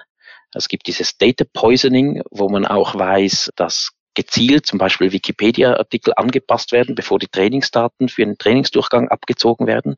Es 0.54 0.68
gibt 0.68 0.86
dieses 0.86 1.18
Data 1.18 1.44
Poisoning, 1.52 2.22
wo 2.30 2.48
man 2.48 2.66
auch 2.66 2.94
weiß, 2.94 3.50
dass 3.56 3.90
gezielt 4.14 4.64
zum 4.64 4.78
Beispiel 4.78 5.12
Wikipedia-Artikel 5.12 6.12
angepasst 6.16 6.72
werden, 6.72 6.94
bevor 6.94 7.18
die 7.18 7.26
Trainingsdaten 7.26 8.08
für 8.08 8.22
einen 8.22 8.38
Trainingsdurchgang 8.38 9.08
abgezogen 9.08 9.66
werden. 9.66 9.96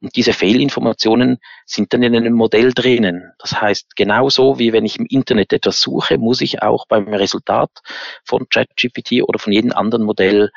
Und 0.00 0.16
diese 0.16 0.32
Fehlinformationen 0.32 1.38
sind 1.64 1.92
dann 1.92 2.02
in 2.02 2.16
einem 2.16 2.34
Modell 2.34 2.72
drinnen. 2.72 3.32
Das 3.38 3.60
heißt, 3.60 3.96
genauso 3.96 4.58
wie 4.58 4.72
wenn 4.72 4.84
ich 4.84 4.98
im 4.98 5.06
Internet 5.06 5.52
etwas 5.52 5.80
suche, 5.80 6.18
muss 6.18 6.40
ich 6.40 6.62
auch 6.62 6.86
beim 6.86 7.08
Resultat 7.14 7.70
von 8.24 8.48
ChatGPT 8.48 9.22
oder 9.22 9.38
von 9.38 9.52
jedem 9.52 9.72
anderen 9.72 10.04
Modell 10.04 10.50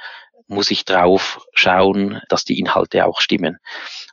muss 0.48 0.72
ich 0.72 0.86
drauf 0.86 1.46
schauen, 1.54 2.22
dass 2.30 2.46
die 2.46 2.60
Inhalte 2.60 3.06
auch 3.06 3.22
stimmen. 3.22 3.58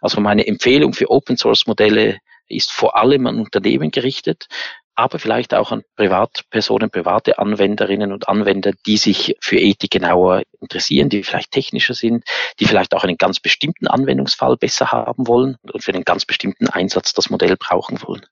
Also 0.01 0.21
meine 0.21 0.47
Empfehlung 0.47 0.93
für 0.93 1.11
Open 1.11 1.37
Source 1.37 1.67
Modelle 1.67 2.19
ist 2.49 2.73
vor 2.73 2.97
allem 2.97 3.27
an 3.27 3.41
Unternehmen 3.41 3.91
gerichtet, 3.91 4.47
aber 4.95 5.19
vielleicht 5.19 5.55
auch 5.55 5.73
an 5.73 5.83
Privatpersonen, 5.97 6.91
private 6.91 7.39
Anwenderinnen 7.39 8.13
und 8.13 8.29
Anwender, 8.29 8.73
die 8.87 8.97
sich 8.97 9.35
für 9.41 9.59
Ethik 9.59 9.91
genauer 9.91 10.43
interessieren, 10.61 11.09
die 11.09 11.23
vielleicht 11.25 11.51
technischer 11.51 11.95
sind, 11.95 12.25
die 12.61 12.67
vielleicht 12.67 12.95
auch 12.95 13.03
einen 13.03 13.17
ganz 13.17 13.41
bestimmten 13.41 13.89
Anwendungsfall 13.89 14.57
besser 14.57 14.93
haben 14.93 15.27
wollen 15.27 15.57
und 15.63 15.83
für 15.83 15.93
einen 15.93 16.05
ganz 16.05 16.25
bestimmten 16.25 16.69
Einsatz 16.69 17.13
das 17.13 17.31
Modell 17.31 17.57
brauchen 17.57 18.01
wollen. 18.03 18.25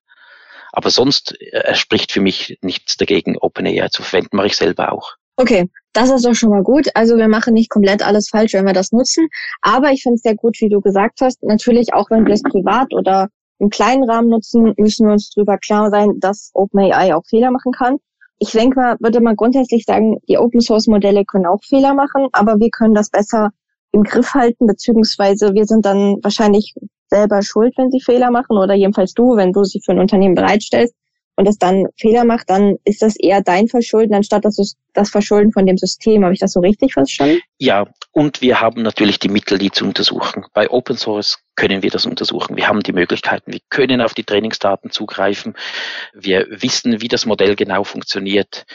Aber 0.72 0.90
sonst 0.90 1.38
äh, 1.40 1.74
spricht 1.74 2.12
für 2.12 2.20
mich 2.20 2.58
nichts 2.62 2.96
dagegen, 2.96 3.36
OpenAI 3.36 3.88
zu 3.88 4.02
verwenden, 4.02 4.36
mache 4.36 4.46
ich 4.46 4.56
selber 4.56 4.92
auch. 4.92 5.16
Okay, 5.36 5.70
das 5.92 6.10
ist 6.10 6.24
doch 6.24 6.34
schon 6.34 6.50
mal 6.50 6.62
gut. 6.62 6.88
Also 6.94 7.16
wir 7.16 7.28
machen 7.28 7.54
nicht 7.54 7.70
komplett 7.70 8.06
alles 8.06 8.28
falsch, 8.28 8.52
wenn 8.52 8.66
wir 8.66 8.74
das 8.74 8.92
nutzen. 8.92 9.28
Aber 9.62 9.90
ich 9.90 10.02
finde 10.02 10.16
es 10.16 10.22
sehr 10.22 10.36
gut, 10.36 10.56
wie 10.60 10.68
du 10.68 10.80
gesagt 10.80 11.20
hast. 11.20 11.42
Natürlich, 11.42 11.94
auch 11.94 12.10
wenn 12.10 12.26
wir 12.26 12.34
es 12.34 12.42
privat 12.42 12.92
oder 12.92 13.28
im 13.58 13.70
kleinen 13.70 14.08
Rahmen 14.08 14.28
nutzen, 14.28 14.74
müssen 14.76 15.06
wir 15.06 15.12
uns 15.12 15.30
darüber 15.30 15.56
klar 15.58 15.90
sein, 15.90 16.18
dass 16.18 16.50
OpenAI 16.54 17.14
auch 17.14 17.24
Fehler 17.26 17.50
machen 17.50 17.72
kann. 17.72 17.96
Ich 18.38 18.50
denke 18.50 18.78
mal, 18.78 18.96
würde 19.00 19.20
man 19.20 19.36
grundsätzlich 19.36 19.84
sagen, 19.84 20.16
die 20.28 20.36
Open 20.36 20.60
Source 20.60 20.88
Modelle 20.88 21.24
können 21.24 21.46
auch 21.46 21.62
Fehler 21.62 21.94
machen, 21.94 22.26
aber 22.32 22.58
wir 22.58 22.70
können 22.70 22.94
das 22.94 23.08
besser 23.08 23.50
im 23.92 24.02
Griff 24.02 24.34
halten, 24.34 24.66
beziehungsweise 24.66 25.54
wir 25.54 25.64
sind 25.64 25.86
dann 25.86 26.16
wahrscheinlich 26.22 26.74
selber 27.08 27.42
schuld, 27.42 27.72
wenn 27.76 27.90
sie 27.90 28.00
Fehler 28.00 28.30
machen 28.30 28.56
oder 28.56 28.74
jedenfalls 28.74 29.14
du, 29.14 29.36
wenn 29.36 29.52
du 29.52 29.62
sie 29.64 29.80
für 29.84 29.92
ein 29.92 30.00
Unternehmen 30.00 30.34
bereitstellst 30.34 30.94
und 31.36 31.48
es 31.48 31.58
dann 31.58 31.86
Fehler 31.96 32.24
macht, 32.24 32.50
dann 32.50 32.76
ist 32.84 33.02
das 33.02 33.16
eher 33.16 33.42
dein 33.42 33.68
Verschulden, 33.68 34.14
anstatt 34.14 34.44
das, 34.44 34.76
das 34.92 35.10
Verschulden 35.10 35.52
von 35.52 35.66
dem 35.66 35.78
System. 35.78 36.24
Habe 36.24 36.34
ich 36.34 36.40
das 36.40 36.52
so 36.52 36.60
richtig 36.60 36.92
verstanden? 36.92 37.40
Ja, 37.58 37.86
und 38.12 38.42
wir 38.42 38.60
haben 38.60 38.82
natürlich 38.82 39.18
die 39.18 39.28
Mittel, 39.28 39.58
die 39.58 39.70
zu 39.70 39.84
untersuchen. 39.84 40.44
Bei 40.52 40.70
Open 40.70 40.96
Source 40.96 41.38
können 41.54 41.82
wir 41.82 41.90
das 41.90 42.06
untersuchen. 42.06 42.56
Wir 42.56 42.68
haben 42.68 42.80
die 42.80 42.92
Möglichkeiten. 42.92 43.52
Wir 43.52 43.60
können 43.70 44.00
auf 44.00 44.14
die 44.14 44.24
Trainingsdaten 44.24 44.90
zugreifen. 44.90 45.54
Wir 46.12 46.46
wissen, 46.50 47.00
wie 47.00 47.08
das 47.08 47.24
Modell 47.24 47.56
genau 47.56 47.84
funktioniert 47.84 48.66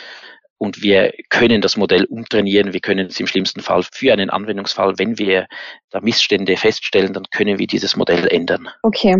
und 0.57 0.81
wir 0.81 1.11
können 1.29 1.61
das 1.61 1.77
Modell 1.77 2.05
umtrainieren. 2.05 2.73
Wir 2.73 2.79
können 2.79 3.07
es 3.07 3.19
im 3.19 3.27
schlimmsten 3.27 3.61
Fall 3.61 3.83
für 3.91 4.13
einen 4.13 4.29
Anwendungsfall, 4.29 4.95
wenn 4.97 5.17
wir 5.17 5.47
da 5.91 6.01
Missstände 6.01 6.57
feststellen, 6.57 7.13
dann 7.13 7.25
können 7.31 7.59
wir 7.59 7.67
dieses 7.67 7.95
Modell 7.95 8.27
ändern. 8.27 8.67
Okay. 8.83 9.15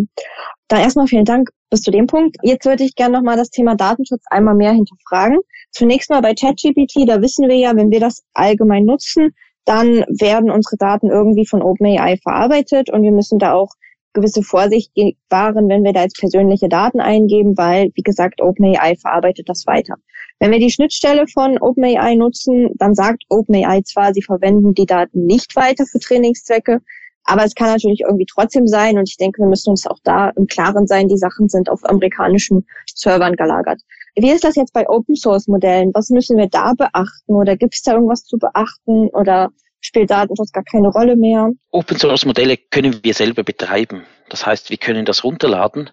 Da 0.68 0.80
erstmal 0.80 1.06
vielen 1.06 1.24
Dank 1.24 1.50
bis 1.70 1.82
zu 1.82 1.90
dem 1.90 2.06
Punkt. 2.06 2.36
Jetzt 2.42 2.66
würde 2.66 2.84
ich 2.84 2.94
gerne 2.94 3.16
nochmal 3.16 3.36
das 3.36 3.50
Thema 3.50 3.74
Datenschutz 3.74 4.24
einmal 4.30 4.54
mehr 4.54 4.72
hinterfragen. 4.72 5.38
Zunächst 5.70 6.10
mal 6.10 6.20
bei 6.20 6.34
ChatGPT, 6.34 7.08
da 7.08 7.22
wissen 7.22 7.48
wir 7.48 7.56
ja, 7.56 7.74
wenn 7.76 7.90
wir 7.90 8.00
das 8.00 8.24
allgemein 8.34 8.84
nutzen, 8.84 9.34
dann 9.64 10.04
werden 10.08 10.50
unsere 10.50 10.76
Daten 10.76 11.10
irgendwie 11.10 11.46
von 11.46 11.62
OpenAI 11.62 12.16
verarbeitet 12.22 12.90
und 12.90 13.02
wir 13.02 13.12
müssen 13.12 13.38
da 13.38 13.52
auch 13.52 13.70
gewisse 14.14 14.42
Vorsicht 14.42 14.90
wahren, 15.28 15.68
wenn 15.68 15.84
wir 15.84 15.92
da 15.92 16.02
jetzt 16.02 16.18
persönliche 16.18 16.68
Daten 16.68 17.00
eingeben, 17.00 17.56
weil, 17.56 17.90
wie 17.94 18.02
gesagt, 18.02 18.40
OpenAI 18.40 18.96
verarbeitet 18.96 19.48
das 19.48 19.66
weiter. 19.66 19.96
Wenn 20.40 20.52
wir 20.52 20.60
die 20.60 20.70
Schnittstelle 20.70 21.26
von 21.26 21.58
OpenAI 21.58 22.14
nutzen, 22.14 22.70
dann 22.76 22.94
sagt 22.94 23.24
OpenAI 23.28 23.82
zwar, 23.82 24.14
sie 24.14 24.22
verwenden 24.22 24.72
die 24.72 24.86
Daten 24.86 25.26
nicht 25.26 25.56
weiter 25.56 25.84
für 25.84 25.98
Trainingszwecke, 25.98 26.80
aber 27.24 27.44
es 27.44 27.54
kann 27.54 27.68
natürlich 27.68 28.00
irgendwie 28.00 28.26
trotzdem 28.26 28.66
sein 28.66 28.98
und 28.98 29.08
ich 29.08 29.16
denke, 29.16 29.42
wir 29.42 29.48
müssen 29.48 29.70
uns 29.70 29.86
auch 29.86 29.98
da 30.04 30.30
im 30.30 30.46
Klaren 30.46 30.86
sein, 30.86 31.08
die 31.08 31.18
Sachen 31.18 31.48
sind 31.48 31.68
auf 31.68 31.84
amerikanischen 31.84 32.66
Servern 32.94 33.34
gelagert. 33.34 33.80
Wie 34.14 34.30
ist 34.30 34.44
das 34.44 34.56
jetzt 34.56 34.72
bei 34.72 34.88
Open 34.88 35.16
Source 35.16 35.48
Modellen? 35.48 35.90
Was 35.92 36.08
müssen 36.08 36.36
wir 36.36 36.48
da 36.48 36.72
beachten 36.72 37.34
oder 37.34 37.56
gibt 37.56 37.74
es 37.74 37.82
da 37.82 37.94
irgendwas 37.94 38.24
zu 38.24 38.38
beachten 38.38 39.08
oder 39.08 39.50
spielt 39.80 40.10
Datenschutz 40.10 40.52
gar 40.52 40.64
keine 40.64 40.88
Rolle 40.88 41.16
mehr? 41.16 41.50
Open 41.70 41.98
Source 41.98 42.24
Modelle 42.24 42.56
können 42.56 43.00
wir 43.02 43.14
selber 43.14 43.42
betreiben. 43.42 44.04
Das 44.28 44.46
heißt, 44.46 44.70
wir 44.70 44.76
können 44.76 45.04
das 45.04 45.24
runterladen 45.24 45.90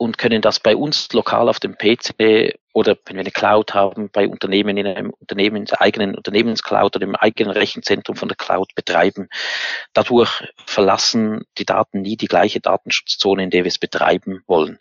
und 0.00 0.16
können 0.16 0.40
das 0.40 0.60
bei 0.60 0.74
uns 0.74 1.12
lokal 1.12 1.50
auf 1.50 1.60
dem 1.60 1.76
PC 1.76 2.54
oder 2.72 2.96
wenn 3.04 3.16
wir 3.16 3.20
eine 3.20 3.30
Cloud 3.30 3.74
haben, 3.74 4.08
bei 4.10 4.26
Unternehmen 4.26 4.78
in 4.78 4.86
einem 4.86 5.10
Unternehmen, 5.10 5.66
der 5.66 5.82
eigenen 5.82 6.14
Unternehmenscloud 6.14 6.96
oder 6.96 7.04
im 7.04 7.16
eigenen 7.16 7.52
Rechenzentrum 7.52 8.16
von 8.16 8.28
der 8.28 8.36
Cloud 8.38 8.74
betreiben. 8.74 9.28
Dadurch 9.92 10.42
verlassen 10.64 11.42
die 11.58 11.66
Daten 11.66 12.00
nie 12.00 12.16
die 12.16 12.28
gleiche 12.28 12.60
Datenschutzzone, 12.60 13.42
in 13.44 13.50
der 13.50 13.64
wir 13.64 13.68
es 13.68 13.78
betreiben 13.78 14.42
wollen. 14.46 14.78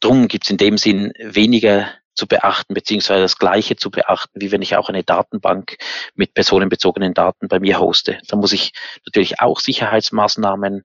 Drum 0.00 0.28
gibt 0.28 0.44
es 0.44 0.50
in 0.50 0.58
dem 0.58 0.76
Sinn 0.76 1.14
weniger 1.18 1.88
zu 2.12 2.26
beachten, 2.26 2.74
beziehungsweise 2.74 3.22
das 3.22 3.38
Gleiche 3.38 3.76
zu 3.76 3.90
beachten, 3.90 4.42
wie 4.42 4.52
wenn 4.52 4.60
ich 4.60 4.76
auch 4.76 4.90
eine 4.90 5.04
Datenbank 5.04 5.78
mit 6.14 6.34
personenbezogenen 6.34 7.14
Daten 7.14 7.48
bei 7.48 7.60
mir 7.60 7.80
hoste. 7.80 8.18
Da 8.28 8.36
muss 8.36 8.52
ich 8.52 8.72
natürlich 9.06 9.40
auch 9.40 9.58
Sicherheitsmaßnahmen 9.58 10.84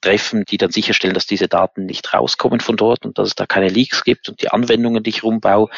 treffen, 0.00 0.44
die 0.48 0.58
dann 0.58 0.70
sicherstellen, 0.70 1.14
dass 1.14 1.26
diese 1.26 1.48
Daten 1.48 1.86
nicht 1.86 2.12
rauskommen 2.12 2.60
von 2.60 2.76
dort 2.76 3.04
und 3.04 3.18
dass 3.18 3.28
es 3.28 3.34
da 3.34 3.46
keine 3.46 3.68
Leaks 3.68 4.04
gibt 4.04 4.28
und 4.28 4.42
die 4.42 4.50
Anwendungen, 4.50 5.02
die 5.02 5.10
ich 5.10 5.22
rumbaue, 5.22 5.68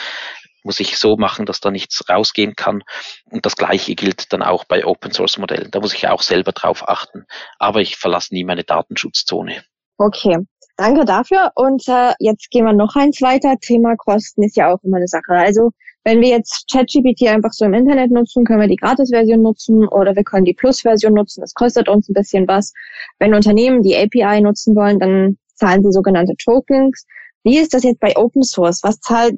muss 0.63 0.81
ich 0.81 0.99
so 0.99 1.17
machen, 1.17 1.47
dass 1.47 1.61
da 1.61 1.71
nichts 1.71 2.09
rausgehen 2.09 2.55
kann. 2.55 2.83
Und 3.31 3.47
das 3.47 3.57
Gleiche 3.57 3.95
gilt 3.95 4.33
dann 4.33 4.43
auch 4.43 4.65
bei 4.65 4.85
Open 4.85 5.13
Source 5.13 5.39
Modellen. 5.39 5.71
Da 5.71 5.81
muss 5.81 5.95
ich 5.95 6.09
auch 6.09 6.23
selber 6.23 6.53
drauf 6.53 6.89
achten. 6.89 7.25
Aber 7.59 7.81
ich 7.81 7.97
verlasse 7.97 8.35
nie 8.35 8.45
meine 8.45 8.65
Datenschutzzone. 8.65 9.65
Okay, 9.97 10.37
danke 10.77 11.05
dafür. 11.05 11.53
Und 11.55 11.87
äh, 11.89 12.13
jetzt 12.19 12.51
gehen 12.51 12.65
wir 12.65 12.73
noch 12.73 12.95
eins 12.95 13.23
weiter. 13.23 13.57
Thema 13.61 13.97
Kosten 13.97 14.43
ist 14.43 14.57
ja 14.57 14.73
auch 14.73 14.83
immer 14.83 14.99
eine 14.99 15.09
Sache. 15.09 15.33
Also 15.33 15.71
wenn 16.05 16.21
wir 16.21 16.29
jetzt 16.29 16.67
ChatGPT 16.73 17.29
einfach 17.29 17.53
so 17.53 17.65
im 17.65 17.75
Internet 17.75 18.11
nutzen, 18.11 18.45
können 18.45 18.61
wir 18.61 18.69
die 18.69 18.77
Gratis-Version 18.77 19.43
nutzen 19.43 19.87
oder 19.89 20.17
wir 20.17 20.25
können 20.25 20.45
die 20.45 20.55
Plus-Version 20.55 21.13
nutzen. 21.13 21.41
Das 21.41 21.55
kostet 21.55 21.89
uns 21.89 22.09
ein 22.09 22.15
bisschen 22.15 22.49
was. 22.49 22.73
Wenn 23.19 23.35
Unternehmen 23.35 23.83
die 23.83 23.97
API 23.97 24.41
nutzen 24.41 24.75
wollen, 24.75 24.99
dann 24.99 25.39
zahlen 25.55 25.83
sie 25.83 25.93
sogenannte 25.93 26.35
Tokens. 26.43 27.07
Wie 27.45 27.59
ist 27.59 27.75
das 27.75 27.85
jetzt 27.85 28.01
bei 28.01 28.17
Open 28.17 28.43
Source? 28.43 28.81
Was 28.83 29.01
zahlen 29.01 29.37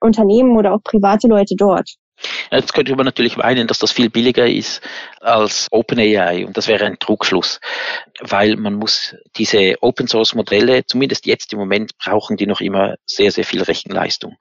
Unternehmen 0.00 0.56
oder 0.56 0.74
auch 0.74 0.82
private 0.82 1.28
Leute 1.28 1.54
dort? 1.56 1.94
Jetzt 2.50 2.74
könnte 2.74 2.94
man 2.96 3.06
natürlich 3.06 3.36
meinen, 3.36 3.66
dass 3.66 3.78
das 3.78 3.92
viel 3.92 4.10
billiger 4.10 4.46
ist 4.46 4.82
als 5.20 5.68
OpenAI 5.70 6.44
und 6.44 6.56
das 6.56 6.68
wäre 6.68 6.84
ein 6.84 6.98
Trugschluss, 6.98 7.60
weil 8.20 8.56
man 8.56 8.74
muss 8.74 9.14
diese 9.36 9.76
Open 9.80 10.06
Source 10.06 10.34
Modelle, 10.34 10.84
zumindest 10.84 11.24
jetzt 11.24 11.52
im 11.52 11.58
Moment, 11.58 11.96
brauchen 11.96 12.36
die 12.36 12.46
noch 12.46 12.60
immer 12.60 12.96
sehr, 13.06 13.32
sehr 13.32 13.44
viel 13.44 13.62
Rechenleistung. 13.62 14.36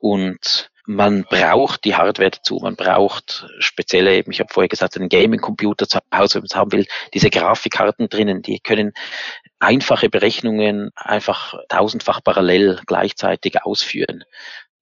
Und 0.00 0.70
man 0.86 1.24
braucht 1.24 1.84
die 1.84 1.94
Hardware 1.94 2.30
dazu, 2.30 2.58
man 2.60 2.76
braucht 2.76 3.46
spezielle, 3.58 4.20
ich 4.20 4.40
habe 4.40 4.52
vorher 4.52 4.68
gesagt, 4.68 4.96
einen 4.96 5.08
Gaming-Computer 5.08 5.88
zu 5.88 5.98
Hause, 6.12 6.34
wenn 6.34 6.42
man 6.42 6.46
es 6.50 6.56
haben 6.56 6.72
will, 6.72 6.86
diese 7.14 7.30
Grafikkarten 7.30 8.08
drinnen, 8.08 8.42
die 8.42 8.58
können 8.58 8.92
einfache 9.60 10.08
Berechnungen 10.08 10.90
einfach 10.96 11.54
tausendfach 11.68 12.22
parallel 12.24 12.80
gleichzeitig 12.86 13.62
ausführen. 13.62 14.24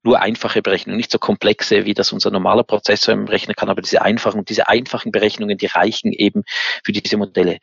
Nur 0.02 0.21
einfache 0.21 0.62
Berechnungen, 0.62 0.97
nicht 0.97 1.12
so 1.12 1.19
komplexe, 1.19 1.85
wie 1.85 1.92
das 1.92 2.12
unser 2.12 2.30
normaler 2.30 2.64
Prozessor 2.64 3.28
rechnen 3.28 3.54
kann, 3.54 3.69
aber 3.69 3.83
diese 3.83 4.00
einfachen, 4.00 4.47
diese 4.47 4.69
einfachen 4.69 5.12
Berechnungen, 5.12 5.59
die 5.59 5.66
reichen 5.66 6.12
eben 6.12 6.45
für 6.83 6.92
diese 6.92 7.19
Modelle. 7.19 7.59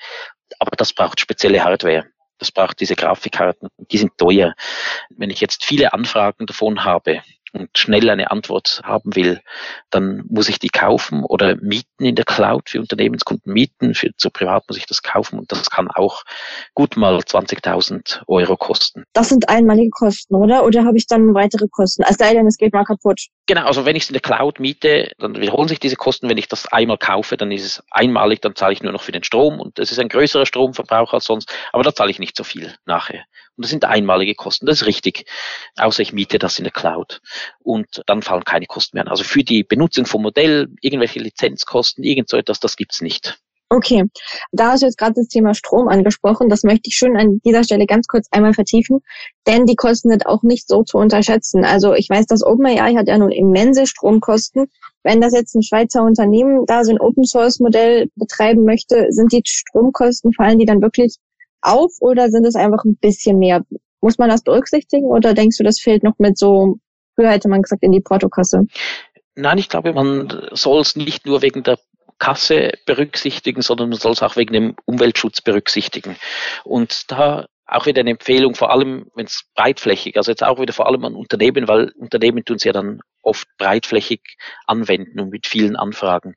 Aber 0.60 0.76
das 0.78 0.94
braucht 0.94 1.20
spezielle 1.20 1.64
Hardware. 1.64 2.06
Das 2.38 2.52
braucht 2.52 2.80
diese 2.80 2.96
Grafikkarten. 2.96 3.70
Die 3.78 3.98
sind 3.98 4.16
teuer. 4.20 4.54
Wenn 5.10 5.32
ich 5.32 5.42
jetzt 5.42 5.66
viele 5.66 5.94
Anfragen 5.94 6.46
davon 6.46 6.84
habe, 6.84 7.24
und 7.58 7.78
schnell 7.78 8.10
eine 8.10 8.32
Antwort 8.32 8.82
haben 8.84 9.16
will, 9.16 9.42
dann 9.90 10.24
muss 10.30 10.50
ich 10.50 10.60
die 10.60 10.70
kaufen 10.70 11.24
oder 11.24 11.56
mieten 11.58 12.06
in 12.06 12.16
der 12.16 12.26
Cloud 12.26 12.70
für 12.70 12.80
Unternehmenskunden 12.80 13.52
mieten, 13.52 13.94
für 13.94 14.16
zu 14.16 14.30
privat 14.30 14.64
muss 14.68 14.78
ich 14.78 14.86
das 14.86 15.02
kaufen 15.02 15.40
und 15.40 15.52
das 15.52 15.70
kann 15.70 15.90
auch 15.90 16.24
gut 16.74 16.98
mal 16.98 17.18
20.000 17.18 18.22
Euro 18.28 18.58
kosten. 18.58 19.04
Das 19.14 19.30
sind 19.30 19.50
einmalige 19.50 19.90
Kosten, 19.90 20.36
oder? 20.36 20.66
Oder 20.66 20.86
habe 20.86 20.98
ich 20.98 21.08
dann 21.08 21.34
weitere 21.34 21.68
Kosten? 21.70 22.04
Es 22.08 22.18
sei 22.18 22.34
denn, 22.34 22.48
es 22.48 22.58
geht 22.58 22.74
mal 22.74 22.86
kaputt. 22.86 23.28
Genau, 23.48 23.66
also 23.66 23.86
wenn 23.86 23.96
ich 23.96 24.04
es 24.04 24.10
in 24.10 24.14
der 24.14 24.22
Cloud 24.22 24.60
miete, 24.60 25.12
dann 25.20 25.36
wiederholen 25.36 25.68
sich 25.68 25.80
diese 25.80 25.96
Kosten. 25.96 26.30
Wenn 26.30 26.38
ich 26.38 26.48
das 26.48 26.68
einmal 26.72 26.98
kaufe, 26.98 27.38
dann 27.38 27.52
ist 27.52 27.66
es 27.66 27.84
einmalig, 27.92 28.42
dann 28.42 28.56
zahle 28.56 28.74
ich 28.74 28.84
nur 28.84 28.92
noch 28.92 29.02
für 29.02 29.12
den 29.12 29.24
Strom 29.24 29.60
und 29.60 29.80
es 29.80 29.92
ist 29.92 30.00
ein 30.00 30.10
größerer 30.10 30.46
Stromverbrauch 30.46 31.14
als 31.14 31.26
sonst, 31.26 31.54
aber 31.72 31.84
da 31.84 31.94
zahle 31.94 32.12
ich 32.12 32.20
nicht 32.20 32.36
so 32.36 32.44
viel 32.44 32.74
nachher. 32.86 33.24
Und 33.58 33.66
das 33.66 33.72
sind 33.72 33.86
einmalige 33.86 34.36
Kosten, 34.36 34.68
das 34.68 34.82
ist 34.82 34.88
richtig, 34.88 35.26
außer 35.78 36.02
ich 36.04 36.14
miete 36.14 36.38
das 36.38 36.60
in 36.60 36.64
der 36.64 36.72
Cloud. 36.72 37.22
Und 37.60 38.04
dann 38.06 38.22
fallen 38.22 38.44
keine 38.46 38.68
Kosten 38.68 38.98
mehr 38.98 39.06
an. 39.06 39.12
Also 39.12 39.24
für 39.24 39.44
die 39.44 39.64
Benutzung 39.64 40.06
vom 40.06 40.22
Modell, 40.22 40.68
irgendwelche 40.82 41.20
Lizenzkosten, 41.20 42.04
irgend 42.04 42.30
so 42.30 42.38
etwas, 42.38 42.60
das 42.60 42.76
gibt's 42.76 43.02
nicht. 43.02 43.40
Okay, 43.70 44.06
da 44.54 44.72
hast 44.72 44.82
du 44.82 44.86
jetzt 44.86 44.98
gerade 44.98 45.16
das 45.16 45.28
Thema 45.28 45.54
Strom 45.54 45.90
angesprochen. 45.90 46.48
Das 46.48 46.64
möchte 46.64 46.88
ich 46.88 46.96
schon 46.96 47.18
an 47.18 47.42
dieser 47.44 47.66
Stelle 47.66 47.86
ganz 47.86 48.08
kurz 48.08 48.28
einmal 48.32 48.54
vertiefen, 48.54 49.00
denn 49.46 49.66
die 49.66 49.76
Kosten 49.76 50.10
sind 50.10 50.26
auch 50.26 50.42
nicht 50.42 50.70
so 50.70 50.84
zu 50.84 50.98
unterschätzen. 50.98 51.66
Also 51.66 51.94
ich 51.94 52.10
weiß, 52.10 52.28
dass 52.28 52.46
OpenAI 52.46 52.94
hat 52.96 53.10
ja 53.10 53.18
nun 53.18 53.32
immense 53.32 53.86
Stromkosten. 53.86 54.68
Wenn 55.04 55.20
das 55.20 55.34
jetzt 55.34 55.54
ein 55.54 55.64
Schweizer 55.64 56.04
Unternehmen 56.04 56.66
da 56.66 56.86
so 56.86 56.92
ein 56.92 57.02
Open 57.02 57.26
Source 57.26 57.60
Modell 57.60 58.10
betreiben 58.16 58.64
möchte, 58.64 59.08
sind 59.10 59.34
die 59.34 59.42
Stromkosten, 59.44 60.32
fallen 60.32 60.60
die 60.60 60.66
dann 60.66 60.82
wirklich 60.82 61.18
auf 61.62 61.92
oder 62.00 62.30
sind 62.30 62.46
es 62.46 62.56
einfach 62.56 62.84
ein 62.86 62.98
bisschen 62.98 63.40
mehr? 63.40 63.64
Muss 64.02 64.18
man 64.18 64.30
das 64.30 64.44
berücksichtigen 64.44 65.08
oder 65.08 65.34
denkst 65.34 65.58
du, 65.58 65.64
das 65.64 65.80
fehlt 65.80 66.04
noch 66.04 66.18
mit 66.20 66.38
so, 66.38 66.78
früher 67.16 67.32
hätte 67.32 67.50
man 67.50 67.62
gesagt, 67.62 67.84
in 67.84 67.92
die 67.92 68.02
Portokasse? 68.02 68.66
Nein, 69.36 69.58
ich 69.58 69.70
glaube, 69.70 69.94
man 69.94 70.50
soll 70.52 70.82
es 70.82 70.96
nicht 70.96 71.26
nur 71.26 71.42
wegen 71.42 71.64
der 71.64 71.78
Kasse 72.20 72.72
berücksichtigen, 72.86 73.62
sondern 73.62 73.90
man 73.90 74.00
soll 74.00 74.14
es 74.14 74.24
auch 74.24 74.36
wegen 74.36 74.54
dem 74.54 74.76
Umweltschutz 74.86 75.42
berücksichtigen. 75.42 76.16
Und 76.64 77.12
da 77.12 77.46
auch 77.68 77.86
wieder 77.86 78.00
eine 78.00 78.12
Empfehlung, 78.12 78.56
vor 78.56 78.72
allem 78.72 79.12
wenn 79.14 79.26
es 79.26 79.44
breitflächig, 79.54 80.16
also 80.18 80.32
jetzt 80.32 80.44
auch 80.44 80.60
wieder 80.60 80.74
vor 80.74 80.88
allem 80.88 81.04
an 81.04 81.16
Unternehmen, 81.16 81.68
weil 81.68 81.92
Unternehmen 81.98 82.46
tun 82.46 82.56
es 82.56 82.64
ja 82.64 82.72
dann 82.72 83.02
oft 83.22 83.46
breitflächig 83.58 84.22
anwenden 84.66 85.20
und 85.20 85.30
mit 85.30 85.48
vielen 85.48 85.76
Anfragen. 85.76 86.36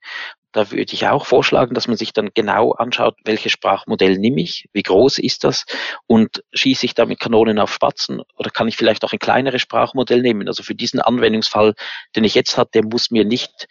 Da 0.53 0.71
würde 0.71 0.93
ich 0.93 1.07
auch 1.07 1.27
vorschlagen, 1.27 1.75
dass 1.75 1.87
man 1.87 1.97
sich 1.97 2.13
dann 2.13 2.31
genau 2.35 2.73
anschaut, 2.73 3.17
welches 3.25 3.53
Sprachmodell 3.53 4.19
nehme 4.19 4.41
ich, 4.41 4.69
wie 4.73 4.83
groß 4.83 5.19
ist 5.19 5.45
das 5.45 5.65
und 6.07 6.43
schieße 6.53 6.87
ich 6.87 6.95
da 6.95 7.07
mit 7.07 7.21
Kanonen 7.21 7.59
auf 7.59 7.73
Spatzen 7.73 8.21
oder 8.37 8.51
kann 8.51 8.67
ich 8.67 8.77
vielleicht 8.77 9.05
auch 9.05 9.13
ein 9.13 9.19
kleineres 9.19 9.63
Sprachmodell 9.63 10.23
nehmen. 10.23 10.49
Also 10.49 10.63
für 10.63 10.75
diesen 10.75 11.01
Anwendungsfall, 11.01 11.75
den 12.17 12.25
ich 12.25 12.35
jetzt 12.35 12.57
hatte, 12.59 12.83
muss 12.83 13.11
mir 13.11 13.25
nicht 13.25 13.69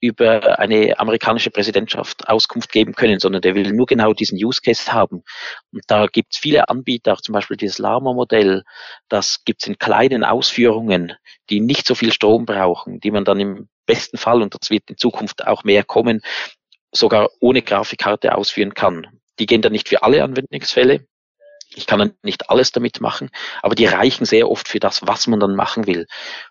über 0.00 0.58
eine 0.58 0.98
amerikanische 0.98 1.50
Präsidentschaft 1.50 2.28
Auskunft 2.28 2.72
geben 2.72 2.94
können, 2.94 3.20
sondern 3.20 3.42
der 3.42 3.54
will 3.54 3.72
nur 3.72 3.86
genau 3.86 4.14
diesen 4.14 4.42
Use 4.42 4.60
Case 4.62 4.92
haben. 4.92 5.22
Und 5.72 5.82
da 5.88 6.06
gibt 6.06 6.34
es 6.34 6.38
viele 6.40 6.68
Anbieter, 6.68 7.12
auch 7.12 7.20
zum 7.20 7.34
Beispiel 7.34 7.56
dieses 7.56 7.78
Lama-Modell, 7.78 8.64
das 9.08 9.44
gibt 9.44 9.62
es 9.62 9.68
in 9.68 9.78
kleinen 9.78 10.24
Ausführungen, 10.24 11.12
die 11.50 11.60
nicht 11.60 11.86
so 11.86 11.94
viel 11.94 12.12
Strom 12.12 12.46
brauchen, 12.46 13.00
die 13.00 13.10
man 13.10 13.24
dann 13.24 13.40
im 13.40 13.68
besten 13.90 14.18
Fall, 14.18 14.40
und 14.40 14.54
das 14.54 14.70
wird 14.70 14.88
in 14.88 14.96
Zukunft 14.96 15.46
auch 15.46 15.64
mehr 15.64 15.82
kommen, 15.82 16.20
sogar 16.92 17.30
ohne 17.40 17.62
Grafikkarte 17.62 18.36
ausführen 18.36 18.74
kann. 18.74 19.06
Die 19.40 19.46
gehen 19.46 19.62
dann 19.62 19.72
nicht 19.72 19.88
für 19.88 20.04
alle 20.04 20.22
Anwendungsfälle. 20.22 21.06
Ich 21.74 21.86
kann 21.86 21.98
dann 21.98 22.14
nicht 22.22 22.50
alles 22.50 22.72
damit 22.72 23.00
machen, 23.00 23.30
aber 23.62 23.74
die 23.74 23.86
reichen 23.86 24.24
sehr 24.24 24.48
oft 24.48 24.68
für 24.68 24.80
das, 24.80 25.06
was 25.06 25.26
man 25.26 25.40
dann 25.40 25.56
machen 25.56 25.86
will. 25.86 26.06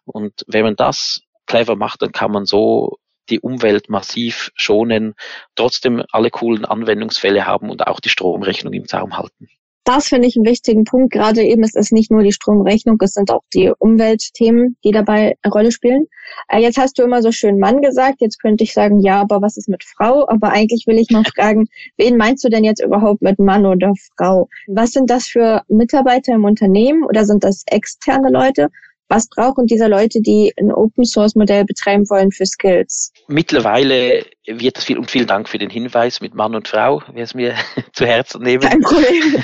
Und 0.05 0.33
wenn 0.47 0.63
man 0.63 0.75
das 0.75 1.21
clever 1.45 1.75
macht, 1.75 2.01
dann 2.01 2.11
kann 2.11 2.31
man 2.31 2.45
so 2.45 2.97
die 3.29 3.39
Umwelt 3.39 3.89
massiv 3.89 4.51
schonen, 4.55 5.13
trotzdem 5.55 6.03
alle 6.11 6.29
coolen 6.29 6.65
Anwendungsfälle 6.65 7.45
haben 7.45 7.69
und 7.69 7.87
auch 7.87 7.99
die 7.99 8.09
Stromrechnung 8.09 8.73
im 8.73 8.87
Zaum 8.87 9.17
halten. 9.17 9.49
Das 9.91 10.07
finde 10.07 10.27
ich 10.27 10.35
einen 10.35 10.45
wichtigen 10.45 10.83
Punkt. 10.83 11.11
Gerade 11.11 11.41
eben 11.41 11.63
ist 11.63 11.75
es 11.75 11.91
nicht 11.91 12.11
nur 12.11 12.21
die 12.21 12.31
Stromrechnung, 12.31 12.97
es 13.01 13.13
sind 13.13 13.31
auch 13.31 13.41
die 13.55 13.71
Umweltthemen, 13.75 14.77
die 14.83 14.91
dabei 14.91 15.35
eine 15.41 15.51
Rolle 15.51 15.71
spielen. 15.71 16.05
Äh, 16.47 16.59
jetzt 16.59 16.77
hast 16.77 16.99
du 16.99 17.01
immer 17.01 17.23
so 17.23 17.31
schön 17.31 17.57
Mann 17.57 17.81
gesagt. 17.81 18.17
Jetzt 18.21 18.39
könnte 18.39 18.63
ich 18.63 18.75
sagen, 18.75 18.99
ja, 18.99 19.19
aber 19.19 19.41
was 19.41 19.57
ist 19.57 19.67
mit 19.67 19.83
Frau? 19.83 20.27
Aber 20.29 20.51
eigentlich 20.51 20.85
will 20.85 20.99
ich 20.99 21.09
mal 21.09 21.23
fragen, 21.35 21.69
wen 21.97 22.17
meinst 22.17 22.43
du 22.43 22.49
denn 22.49 22.63
jetzt 22.63 22.83
überhaupt 22.83 23.23
mit 23.23 23.39
Mann 23.39 23.65
oder 23.65 23.91
Frau? 24.15 24.47
Was 24.67 24.91
sind 24.91 25.09
das 25.09 25.25
für 25.25 25.63
Mitarbeiter 25.69 26.35
im 26.35 26.45
Unternehmen 26.45 27.03
oder 27.03 27.25
sind 27.25 27.43
das 27.43 27.63
externe 27.65 28.29
Leute? 28.29 28.69
Was 29.11 29.27
brauchen 29.27 29.65
diese 29.65 29.87
Leute, 29.87 30.21
die 30.21 30.53
ein 30.59 30.71
Open 30.71 31.03
Source 31.03 31.33
Modell 31.33 31.65
betreiben 31.65 32.07
wollen 32.11 32.31
für 32.31 32.45
Skills? 32.45 33.11
Mittlerweile 33.27 34.23
wird 34.45 34.77
das 34.77 34.85
viel 34.85 34.99
und 34.99 35.09
vielen 35.09 35.25
Dank 35.25 35.49
für 35.49 35.57
den 35.57 35.71
Hinweis 35.71 36.21
mit 36.21 36.35
Mann 36.35 36.53
und 36.53 36.67
Frau, 36.67 37.01
wer 37.11 37.23
es 37.23 37.33
mir 37.33 37.55
zu 37.93 38.05
Herzen 38.05 38.43
nehmen. 38.43 38.61
Kein 38.61 38.81
Problem. 38.81 39.43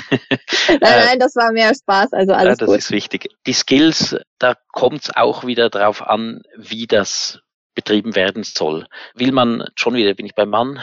nein, 0.68 0.78
nein, 0.80 1.18
das 1.18 1.34
war 1.34 1.50
mehr 1.50 1.74
Spaß, 1.74 2.12
also 2.12 2.32
alles 2.32 2.52
ja, 2.52 2.56
das 2.58 2.68
gut. 2.68 2.78
ist 2.78 2.90
wichtig. 2.92 3.28
Die 3.48 3.52
Skills, 3.52 4.16
da 4.38 4.54
kommt 4.72 5.02
es 5.02 5.16
auch 5.16 5.44
wieder 5.44 5.68
darauf 5.68 6.00
an, 6.00 6.42
wie 6.56 6.86
das 6.86 7.40
betrieben 7.74 8.14
werden 8.14 8.44
soll. 8.44 8.86
Will 9.14 9.32
man, 9.32 9.64
schon 9.74 9.94
wieder 9.94 10.14
bin 10.14 10.26
ich 10.26 10.34
beim 10.36 10.50
Mann, 10.50 10.80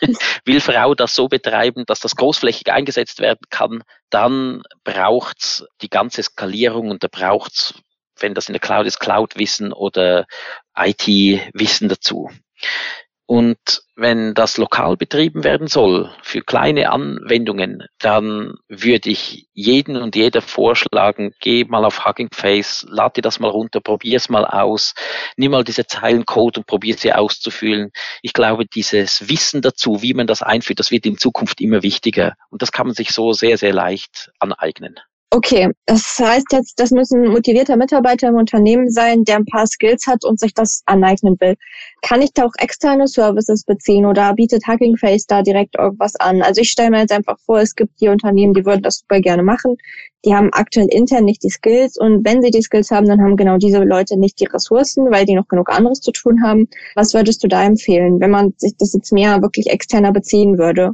will 0.44 0.60
Frau 0.60 0.94
das 0.94 1.14
so 1.14 1.28
betreiben, 1.28 1.84
dass 1.86 2.00
das 2.00 2.14
großflächig 2.14 2.70
eingesetzt 2.70 3.20
werden 3.20 3.40
kann, 3.48 3.82
dann 4.10 4.62
braucht's 4.84 5.64
die 5.80 5.88
ganze 5.88 6.22
Skalierung 6.22 6.90
und 6.90 7.02
da 7.02 7.08
braucht's 7.10 7.74
wenn 8.20 8.34
das 8.34 8.48
in 8.48 8.52
der 8.52 8.60
Cloud 8.60 8.86
ist, 8.86 9.00
Cloud-Wissen 9.00 9.72
oder 9.72 10.26
IT-Wissen 10.76 11.88
dazu. 11.88 12.30
Und 13.30 13.82
wenn 13.94 14.32
das 14.32 14.56
lokal 14.56 14.96
betrieben 14.96 15.44
werden 15.44 15.66
soll 15.66 16.10
für 16.22 16.40
kleine 16.40 16.90
Anwendungen, 16.90 17.84
dann 17.98 18.54
würde 18.68 19.10
ich 19.10 19.48
jeden 19.52 19.96
und 19.96 20.16
jeder 20.16 20.40
vorschlagen, 20.40 21.34
geh 21.38 21.64
mal 21.64 21.84
auf 21.84 22.06
Hugging 22.06 22.30
Face, 22.32 22.86
lad 22.88 23.18
dir 23.18 23.20
das 23.20 23.38
mal 23.38 23.50
runter, 23.50 23.82
probier 23.82 24.16
es 24.16 24.30
mal 24.30 24.46
aus, 24.46 24.94
nimm 25.36 25.50
mal 25.50 25.62
diese 25.62 25.86
Zeilen 25.86 26.24
Code 26.24 26.60
und 26.60 26.66
probier 26.66 26.96
sie 26.96 27.12
auszufüllen. 27.12 27.90
Ich 28.22 28.32
glaube, 28.32 28.64
dieses 28.64 29.28
Wissen 29.28 29.60
dazu, 29.60 30.00
wie 30.00 30.14
man 30.14 30.26
das 30.26 30.40
einführt, 30.40 30.78
das 30.78 30.90
wird 30.90 31.04
in 31.04 31.18
Zukunft 31.18 31.60
immer 31.60 31.82
wichtiger. 31.82 32.32
Und 32.48 32.62
das 32.62 32.72
kann 32.72 32.86
man 32.86 32.96
sich 32.96 33.10
so 33.10 33.34
sehr, 33.34 33.58
sehr 33.58 33.74
leicht 33.74 34.30
aneignen. 34.38 34.98
Okay, 35.30 35.68
das 35.84 36.18
heißt 36.18 36.46
jetzt, 36.52 36.80
das 36.80 36.90
müssen 36.90 37.28
motivierter 37.28 37.76
Mitarbeiter 37.76 38.28
im 38.28 38.36
Unternehmen 38.36 38.88
sein, 38.90 39.24
der 39.24 39.36
ein 39.36 39.44
paar 39.44 39.66
Skills 39.66 40.06
hat 40.06 40.24
und 40.24 40.40
sich 40.40 40.54
das 40.54 40.82
aneignen 40.86 41.36
will. 41.38 41.54
Kann 42.00 42.22
ich 42.22 42.32
da 42.32 42.46
auch 42.46 42.54
externe 42.58 43.06
Services 43.06 43.64
beziehen 43.64 44.06
oder 44.06 44.32
bietet 44.32 44.66
Hugging 44.66 44.96
Face 44.96 45.26
da 45.26 45.42
direkt 45.42 45.76
irgendwas 45.78 46.16
an? 46.16 46.40
Also 46.40 46.62
ich 46.62 46.70
stelle 46.70 46.90
mir 46.90 47.00
jetzt 47.00 47.12
einfach 47.12 47.38
vor, 47.44 47.60
es 47.60 47.74
gibt 47.74 48.00
die 48.00 48.08
Unternehmen, 48.08 48.54
die 48.54 48.64
würden 48.64 48.82
das 48.82 49.00
super 49.00 49.20
gerne 49.20 49.42
machen. 49.42 49.76
Die 50.24 50.34
haben 50.34 50.48
aktuell 50.52 50.88
intern 50.90 51.26
nicht 51.26 51.42
die 51.42 51.50
Skills 51.50 51.98
und 51.98 52.24
wenn 52.24 52.40
sie 52.40 52.50
die 52.50 52.62
Skills 52.62 52.90
haben, 52.90 53.06
dann 53.06 53.20
haben 53.20 53.36
genau 53.36 53.58
diese 53.58 53.84
Leute 53.84 54.18
nicht 54.18 54.40
die 54.40 54.46
Ressourcen, 54.46 55.10
weil 55.10 55.26
die 55.26 55.34
noch 55.34 55.48
genug 55.48 55.68
anderes 55.68 56.00
zu 56.00 56.10
tun 56.10 56.42
haben. 56.42 56.68
Was 56.94 57.12
würdest 57.12 57.44
du 57.44 57.48
da 57.48 57.64
empfehlen, 57.64 58.18
wenn 58.18 58.30
man 58.30 58.54
sich 58.56 58.72
das 58.78 58.94
jetzt 58.94 59.12
mehr 59.12 59.42
wirklich 59.42 59.66
externer 59.66 60.10
beziehen 60.10 60.56
würde? 60.56 60.92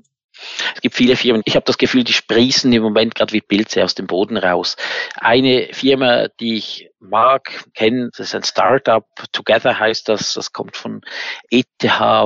Es 0.74 0.80
gibt 0.80 0.94
viele 0.94 1.16
Firmen, 1.16 1.42
ich 1.44 1.56
habe 1.56 1.64
das 1.64 1.78
Gefühl, 1.78 2.04
die 2.04 2.12
sprießen 2.12 2.72
im 2.72 2.82
Moment 2.82 3.14
gerade 3.14 3.32
wie 3.32 3.40
Pilze 3.40 3.84
aus 3.84 3.94
dem 3.94 4.06
Boden 4.06 4.36
raus. 4.36 4.76
Eine 5.16 5.68
Firma, 5.72 6.28
die 6.40 6.56
ich 6.56 6.90
mag, 7.00 7.64
kenne, 7.74 8.10
das 8.16 8.28
ist 8.28 8.34
ein 8.34 8.44
Startup, 8.44 9.04
Together 9.32 9.78
heißt 9.78 10.08
das, 10.08 10.34
das 10.34 10.52
kommt 10.52 10.76
von 10.76 11.02
ETH, 11.50 11.66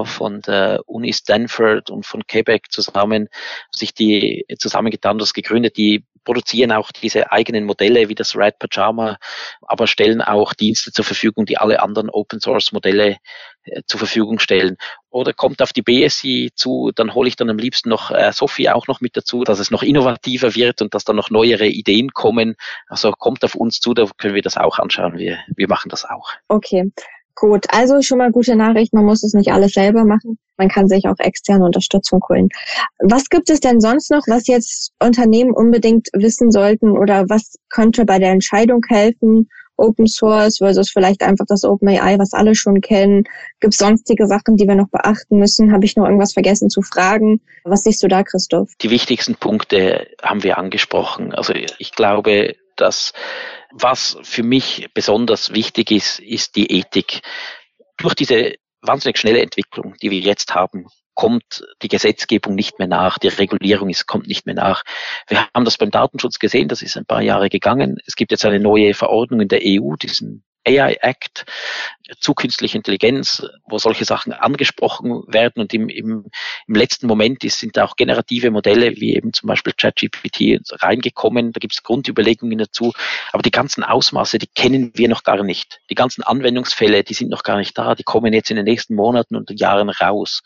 von 0.05 0.41
der 0.43 0.81
Uni 0.87 1.13
Stanford 1.13 1.91
und 1.91 2.07
von 2.07 2.27
Quebec 2.27 2.71
zusammen, 2.71 3.29
sich 3.73 3.93
die 3.93 4.47
zusammengetan, 4.59 5.19
das 5.19 5.35
gegründet, 5.35 5.77
die 5.77 6.05
produzieren 6.25 6.73
auch 6.73 6.93
diese 6.93 7.33
eigenen 7.33 7.65
Modelle 7.65 8.11
wie 8.11 8.15
das 8.15 8.37
Red 8.37 8.59
Pajama, 8.59 9.17
aber 9.63 9.87
stellen 9.87 10.21
auch 10.21 10.53
Dienste 10.53 10.93
zur 10.93 11.05
Verfügung, 11.05 11.47
die 11.47 11.57
alle 11.57 11.81
anderen 11.81 12.11
Open 12.11 12.39
Source 12.39 12.73
Modelle 12.73 13.17
zur 13.87 13.99
Verfügung 13.99 14.39
stellen. 14.39 14.77
Oder 15.11 15.33
kommt 15.33 15.63
auf 15.63 15.73
die 15.73 15.83
BSI 15.83 16.51
zu, 16.55 16.91
dann 16.95 17.15
hole 17.15 17.29
ich 17.29 17.37
dann 17.37 17.51
am 17.51 17.59
liebsten 17.59 17.89
noch 17.89 18.11
äh, 18.11 18.33
Sophie 18.33 18.69
auch 18.69 18.87
noch 18.87 19.01
mit 19.01 19.17
dazu, 19.17 19.45
dass 19.45 19.59
es 19.59 19.71
noch 19.71 19.83
innovativer 19.83 20.55
wird 20.55 20.83
und 20.83 20.95
dass 20.95 21.05
dann 21.05 21.17
noch 21.17 21.31
neuere 21.31 21.67
Ideen 21.67 22.11
kommen. 22.13 22.57
Also 22.89 23.11
kommt 23.13 23.45
auf 23.45 23.55
uns 23.55 23.81
zu, 23.81 23.95
da 23.95 24.07
können 24.19 24.35
wir 24.35 24.43
das 24.43 24.57
auch 24.57 24.79
anschauen. 24.79 25.19
Wir, 25.19 25.39
wir 25.57 25.69
machen 25.69 25.89
das 25.89 26.05
auch. 26.05 26.31
Okay. 26.49 26.91
Gut, 27.41 27.67
also 27.69 28.03
schon 28.03 28.19
mal 28.19 28.33
gute 28.33 28.57
Nachricht, 28.57 28.93
man 28.93 29.05
muss 29.05 29.23
es 29.23 29.33
nicht 29.33 29.53
alles 29.53 29.73
selber 29.73 30.05
machen. 30.05 30.39
Man 30.57 30.69
kann 30.69 30.89
sich 30.89 31.07
auch 31.07 31.19
externe 31.21 31.65
Unterstützung 31.65 32.21
holen. 32.29 32.49
Was 32.99 33.29
gibt 33.29 33.49
es 33.49 33.61
denn 33.61 33.81
sonst 33.81 34.11
noch, 34.11 34.25
was 34.27 34.49
jetzt 34.49 34.91
Unternehmen 35.01 35.53
unbedingt 35.53 36.09
wissen 36.15 36.51
sollten 36.51 36.91
oder 36.99 37.27
was 37.29 37.55
könnte 37.69 38.05
bei 38.05 38.19
der 38.19 38.33
Entscheidung 38.33 38.81
helfen? 38.89 39.49
Open 39.79 40.07
Source 40.07 40.59
versus 40.59 40.91
vielleicht 40.91 41.23
einfach 41.23 41.47
das 41.49 41.65
Open 41.65 41.89
AI, 41.89 42.19
was 42.19 42.33
alle 42.33 42.55
schon 42.55 42.81
kennen. 42.81 43.25
Gibt 43.61 43.75
es 43.75 43.79
sonstige 43.79 44.27
Sachen, 44.27 44.57
die 44.57 44.67
wir 44.67 44.75
noch 44.75 44.89
beachten 44.89 45.39
müssen? 45.39 45.73
Habe 45.73 45.85
ich 45.85 45.97
noch 45.97 46.05
irgendwas 46.05 46.33
vergessen 46.33 46.69
zu 46.69 46.83
fragen? 46.83 47.41
Was 47.65 47.85
siehst 47.85 48.03
du 48.03 48.09
da, 48.09 48.23
Christoph? 48.23 48.71
Die 48.81 48.91
wichtigsten 48.91 49.37
Punkte 49.37 50.09
haben 50.23 50.43
wir 50.43 50.59
angesprochen. 50.59 51.35
Also 51.35 51.55
ich 51.55 51.93
glaube, 51.93 52.57
das, 52.77 53.13
was 53.73 54.19
für 54.23 54.43
mich 54.43 54.89
besonders 54.95 55.53
wichtig 55.53 55.91
ist, 55.91 56.21
ist 56.21 56.57
die 56.57 56.71
Ethik. 56.79 57.23
Durch 57.97 58.15
diese 58.15 58.55
wahnsinnig 58.83 59.19
schnelle 59.19 59.41
Entwicklung, 59.41 59.95
die 60.03 60.11
wir 60.11 60.21
jetzt 60.21 60.55
haben, 60.55 60.87
kommt 61.19 61.65
die 61.83 61.89
Gesetzgebung 61.89 62.55
nicht 62.55 62.79
mehr 62.79 62.87
nach, 62.87 63.19
die 63.19 63.27
Regulierung 63.27 63.91
ist, 63.91 64.07
kommt 64.07 64.29
nicht 64.29 64.47
mehr 64.47 64.55
nach. 64.55 64.85
Wir 65.27 65.49
haben 65.53 65.65
das 65.65 65.77
beim 65.77 65.91
Datenschutz 65.91 66.39
gesehen, 66.39 66.69
das 66.69 66.81
ist 66.81 66.97
ein 66.97 67.07
paar 67.07 67.23
Jahre 67.23 67.49
gegangen. 67.49 67.97
Es 68.07 68.15
gibt 68.15 68.31
jetzt 68.31 68.45
eine 68.45 68.61
neue 68.61 68.95
Verordnung 68.95 69.41
in 69.41 69.49
der 69.49 69.63
EU, 69.65 69.97
diesen 69.97 70.45
AI 70.69 70.99
Act 71.01 71.47
zu 72.21 72.35
künstlicher 72.35 72.77
Intelligenz, 72.77 73.47
wo 73.67 73.79
solche 73.79 74.05
Sachen 74.05 74.33
angesprochen 74.33 75.25
werden 75.27 75.61
und 75.61 75.75
im, 75.75 75.89
im, 75.89 76.27
im 76.67 76.75
letzten 76.75 77.07
Moment 77.07 77.45
ist, 77.45 77.59
sind 77.59 77.77
da 77.77 77.85
auch 77.85 77.97
generative 77.97 78.51
Modelle 78.51 78.97
wie 78.97 79.15
eben 79.15 79.33
zum 79.33 79.47
Beispiel 79.47 79.75
ChatGPT 79.75 80.61
reingekommen. 80.83 81.53
Da 81.53 81.59
gibt 81.59 81.75
es 81.75 81.83
Grundüberlegungen 81.83 82.59
dazu. 82.59 82.93
Aber 83.33 83.43
die 83.43 83.51
ganzen 83.51 83.85
Ausmaße, 83.85 84.39
die 84.39 84.47
kennen 84.47 84.93
wir 84.95 85.09
noch 85.09 85.23
gar 85.23 85.43
nicht. 85.43 85.81
Die 85.91 85.95
ganzen 85.95 86.23
Anwendungsfälle, 86.23 87.05
die 87.05 87.15
sind 87.15 87.31
noch 87.31 87.43
gar 87.43 87.59
nicht 87.59 87.77
da. 87.77 87.95
Die 87.95 88.05
kommen 88.05 88.33
jetzt 88.33 88.51
in 88.51 88.57
den 88.57 88.65
nächsten 88.65 88.95
Monaten 88.95 89.37
und 89.37 89.51
Jahren 89.59 89.91
raus. 89.91 90.43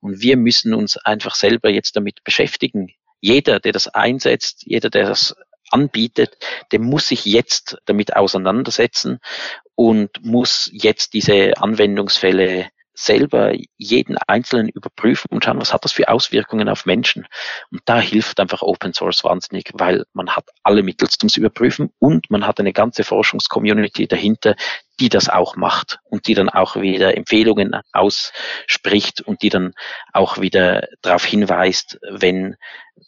Und 0.00 0.20
wir 0.20 0.36
müssen 0.36 0.74
uns 0.74 0.96
einfach 0.96 1.34
selber 1.34 1.70
jetzt 1.70 1.96
damit 1.96 2.22
beschäftigen. 2.24 2.92
Jeder, 3.20 3.60
der 3.60 3.72
das 3.72 3.88
einsetzt, 3.88 4.62
jeder, 4.64 4.88
der 4.90 5.06
das 5.06 5.34
anbietet, 5.70 6.36
der 6.72 6.80
muss 6.80 7.08
sich 7.08 7.24
jetzt 7.24 7.78
damit 7.86 8.16
auseinandersetzen 8.16 9.20
und 9.74 10.24
muss 10.24 10.68
jetzt 10.72 11.14
diese 11.14 11.56
Anwendungsfälle 11.56 12.70
selber 13.00 13.52
jeden 13.76 14.18
einzelnen 14.26 14.68
überprüfen 14.68 15.28
und 15.30 15.44
schauen, 15.44 15.60
was 15.60 15.72
hat 15.72 15.84
das 15.84 15.92
für 15.92 16.08
Auswirkungen 16.08 16.68
auf 16.68 16.86
Menschen. 16.86 17.26
Und 17.70 17.80
da 17.86 18.00
hilft 18.00 18.38
einfach 18.40 18.62
Open 18.62 18.92
Source 18.92 19.24
wahnsinnig, 19.24 19.70
weil 19.74 20.04
man 20.12 20.30
hat 20.30 20.48
alle 20.62 20.82
Mittel 20.82 21.08
zum 21.08 21.28
Überprüfen 21.34 21.90
und 21.98 22.30
man 22.30 22.46
hat 22.46 22.60
eine 22.60 22.72
ganze 22.72 23.04
Forschungscommunity 23.04 24.06
dahinter, 24.06 24.54
die 25.00 25.08
das 25.08 25.28
auch 25.28 25.56
macht 25.56 25.98
und 26.04 26.26
die 26.26 26.34
dann 26.34 26.50
auch 26.50 26.76
wieder 26.76 27.16
Empfehlungen 27.16 27.74
ausspricht 27.92 29.22
und 29.22 29.42
die 29.42 29.48
dann 29.48 29.72
auch 30.12 30.38
wieder 30.40 30.88
darauf 31.02 31.24
hinweist, 31.24 31.98
wenn 32.10 32.56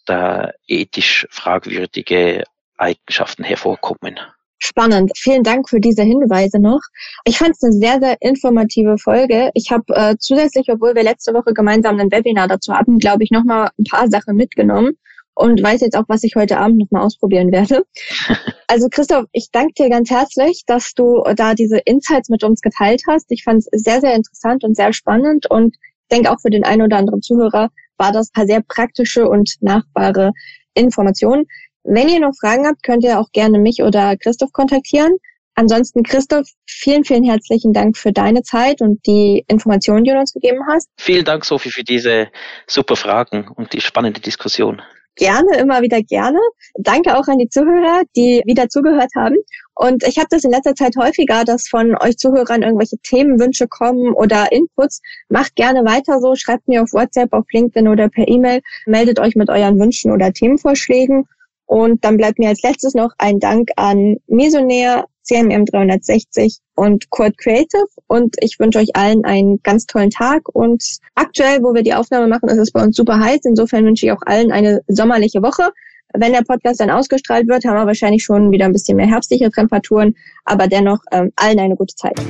da 0.06 0.52
ethisch 0.66 1.26
fragwürdige 1.30 2.44
Eigenschaften 2.78 3.44
hervorkommen. 3.44 4.18
Spannend. 4.64 5.10
Vielen 5.16 5.42
Dank 5.42 5.68
für 5.68 5.80
diese 5.80 6.04
Hinweise 6.04 6.60
noch. 6.60 6.80
Ich 7.24 7.38
fand 7.38 7.50
es 7.50 7.64
eine 7.64 7.72
sehr, 7.72 7.98
sehr 8.00 8.16
informative 8.20 8.96
Folge. 8.96 9.50
Ich 9.54 9.72
habe 9.72 9.84
äh, 9.88 10.14
zusätzlich, 10.20 10.68
obwohl 10.70 10.94
wir 10.94 11.02
letzte 11.02 11.34
Woche 11.34 11.52
gemeinsam 11.52 11.98
ein 11.98 12.12
Webinar 12.12 12.46
dazu 12.46 12.72
hatten, 12.72 12.98
glaube 12.98 13.24
ich, 13.24 13.32
nochmal 13.32 13.70
ein 13.76 13.84
paar 13.90 14.08
Sachen 14.08 14.36
mitgenommen 14.36 14.92
und 15.34 15.60
weiß 15.60 15.80
jetzt 15.80 15.96
auch, 15.96 16.04
was 16.06 16.22
ich 16.22 16.36
heute 16.36 16.58
Abend 16.58 16.78
nochmal 16.78 17.02
ausprobieren 17.02 17.50
werde. 17.50 17.84
Also 18.68 18.88
Christoph, 18.88 19.26
ich 19.32 19.48
danke 19.52 19.74
dir 19.74 19.90
ganz 19.90 20.08
herzlich, 20.08 20.62
dass 20.66 20.94
du 20.94 21.22
da 21.36 21.52
diese 21.52 21.76
Insights 21.84 22.30
mit 22.30 22.42
uns 22.42 22.62
geteilt 22.62 23.02
hast. 23.06 23.26
Ich 23.28 23.44
fand 23.44 23.58
es 23.58 23.82
sehr, 23.82 24.00
sehr 24.00 24.14
interessant 24.14 24.64
und 24.64 24.76
sehr 24.76 24.94
spannend 24.94 25.44
und 25.50 25.76
denke 26.10 26.30
auch 26.30 26.40
für 26.40 26.48
den 26.48 26.64
einen 26.64 26.80
oder 26.80 26.96
anderen 26.96 27.20
Zuhörer 27.20 27.68
war 27.98 28.12
das 28.12 28.30
ein 28.32 28.46
sehr 28.46 28.62
praktische 28.62 29.28
und 29.28 29.56
nachbare 29.60 30.32
Informationen. 30.72 31.44
Wenn 31.84 32.08
ihr 32.08 32.20
noch 32.20 32.32
Fragen 32.40 32.66
habt, 32.66 32.82
könnt 32.82 33.04
ihr 33.04 33.18
auch 33.18 33.30
gerne 33.32 33.58
mich 33.58 33.82
oder 33.82 34.16
Christoph 34.16 34.52
kontaktieren. 34.52 35.12
Ansonsten, 35.54 36.02
Christoph, 36.02 36.46
vielen, 36.66 37.04
vielen 37.04 37.24
herzlichen 37.24 37.72
Dank 37.72 37.98
für 37.98 38.12
deine 38.12 38.42
Zeit 38.42 38.80
und 38.80 39.04
die 39.06 39.44
Informationen, 39.48 40.04
die 40.04 40.10
du 40.10 40.18
uns 40.18 40.32
gegeben 40.32 40.60
hast. 40.68 40.88
Vielen 40.98 41.24
Dank, 41.24 41.44
Sophie, 41.44 41.70
für 41.70 41.84
diese 41.84 42.28
super 42.66 42.96
Fragen 42.96 43.48
und 43.48 43.72
die 43.72 43.80
spannende 43.80 44.20
Diskussion. 44.20 44.80
Gerne, 45.16 45.58
immer 45.58 45.82
wieder 45.82 46.00
gerne. 46.02 46.38
Danke 46.76 47.18
auch 47.18 47.28
an 47.28 47.36
die 47.36 47.48
Zuhörer, 47.50 48.02
die 48.16 48.42
wieder 48.46 48.70
zugehört 48.70 49.10
haben. 49.14 49.36
Und 49.74 50.04
ich 50.04 50.16
habe 50.16 50.28
das 50.30 50.44
in 50.44 50.52
letzter 50.52 50.74
Zeit 50.74 50.94
häufiger, 50.96 51.44
dass 51.44 51.68
von 51.68 51.94
euch 52.00 52.16
Zuhörern 52.16 52.62
irgendwelche 52.62 52.96
Themenwünsche 52.98 53.68
kommen 53.68 54.14
oder 54.14 54.50
Inputs. 54.52 55.02
Macht 55.28 55.54
gerne 55.54 55.84
weiter 55.84 56.18
so, 56.20 56.34
schreibt 56.34 56.66
mir 56.66 56.82
auf 56.82 56.94
WhatsApp, 56.94 57.34
auf 57.34 57.44
LinkedIn 57.52 57.88
oder 57.88 58.08
per 58.08 58.26
E-Mail, 58.26 58.62
meldet 58.86 59.20
euch 59.20 59.34
mit 59.34 59.50
euren 59.50 59.78
Wünschen 59.78 60.12
oder 60.12 60.32
Themenvorschlägen. 60.32 61.26
Und 61.72 62.04
dann 62.04 62.18
bleibt 62.18 62.38
mir 62.38 62.50
als 62.50 62.60
letztes 62.60 62.92
noch 62.92 63.12
ein 63.16 63.38
Dank 63.38 63.70
an 63.76 64.16
Mesonair, 64.26 65.06
CMM 65.22 65.64
360 65.64 66.58
und 66.74 67.08
Kurt 67.08 67.38
Creative. 67.38 67.86
Und 68.08 68.36
ich 68.40 68.58
wünsche 68.60 68.78
euch 68.78 68.94
allen 68.94 69.24
einen 69.24 69.58
ganz 69.62 69.86
tollen 69.86 70.10
Tag. 70.10 70.42
Und 70.52 70.84
aktuell, 71.14 71.62
wo 71.62 71.72
wir 71.72 71.82
die 71.82 71.94
Aufnahme 71.94 72.26
machen, 72.26 72.50
ist 72.50 72.58
es 72.58 72.72
bei 72.72 72.82
uns 72.82 72.94
super 72.94 73.18
heiß. 73.18 73.40
Insofern 73.44 73.86
wünsche 73.86 74.04
ich 74.04 74.12
auch 74.12 74.20
allen 74.26 74.52
eine 74.52 74.82
sommerliche 74.86 75.40
Woche. 75.40 75.70
Wenn 76.12 76.32
der 76.32 76.42
Podcast 76.42 76.78
dann 76.78 76.90
ausgestrahlt 76.90 77.48
wird, 77.48 77.64
haben 77.64 77.76
wir 77.76 77.86
wahrscheinlich 77.86 78.22
schon 78.22 78.50
wieder 78.50 78.66
ein 78.66 78.72
bisschen 78.72 78.98
mehr 78.98 79.08
herbstliche 79.08 79.50
Temperaturen. 79.50 80.14
Aber 80.44 80.66
dennoch 80.66 80.98
ähm, 81.10 81.32
allen 81.36 81.58
eine 81.58 81.76
gute 81.76 81.94
Zeit. 81.94 82.20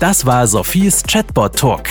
Das 0.00 0.24
war 0.24 0.46
Sophies 0.46 1.02
Chatbot 1.02 1.56
Talk. 1.56 1.90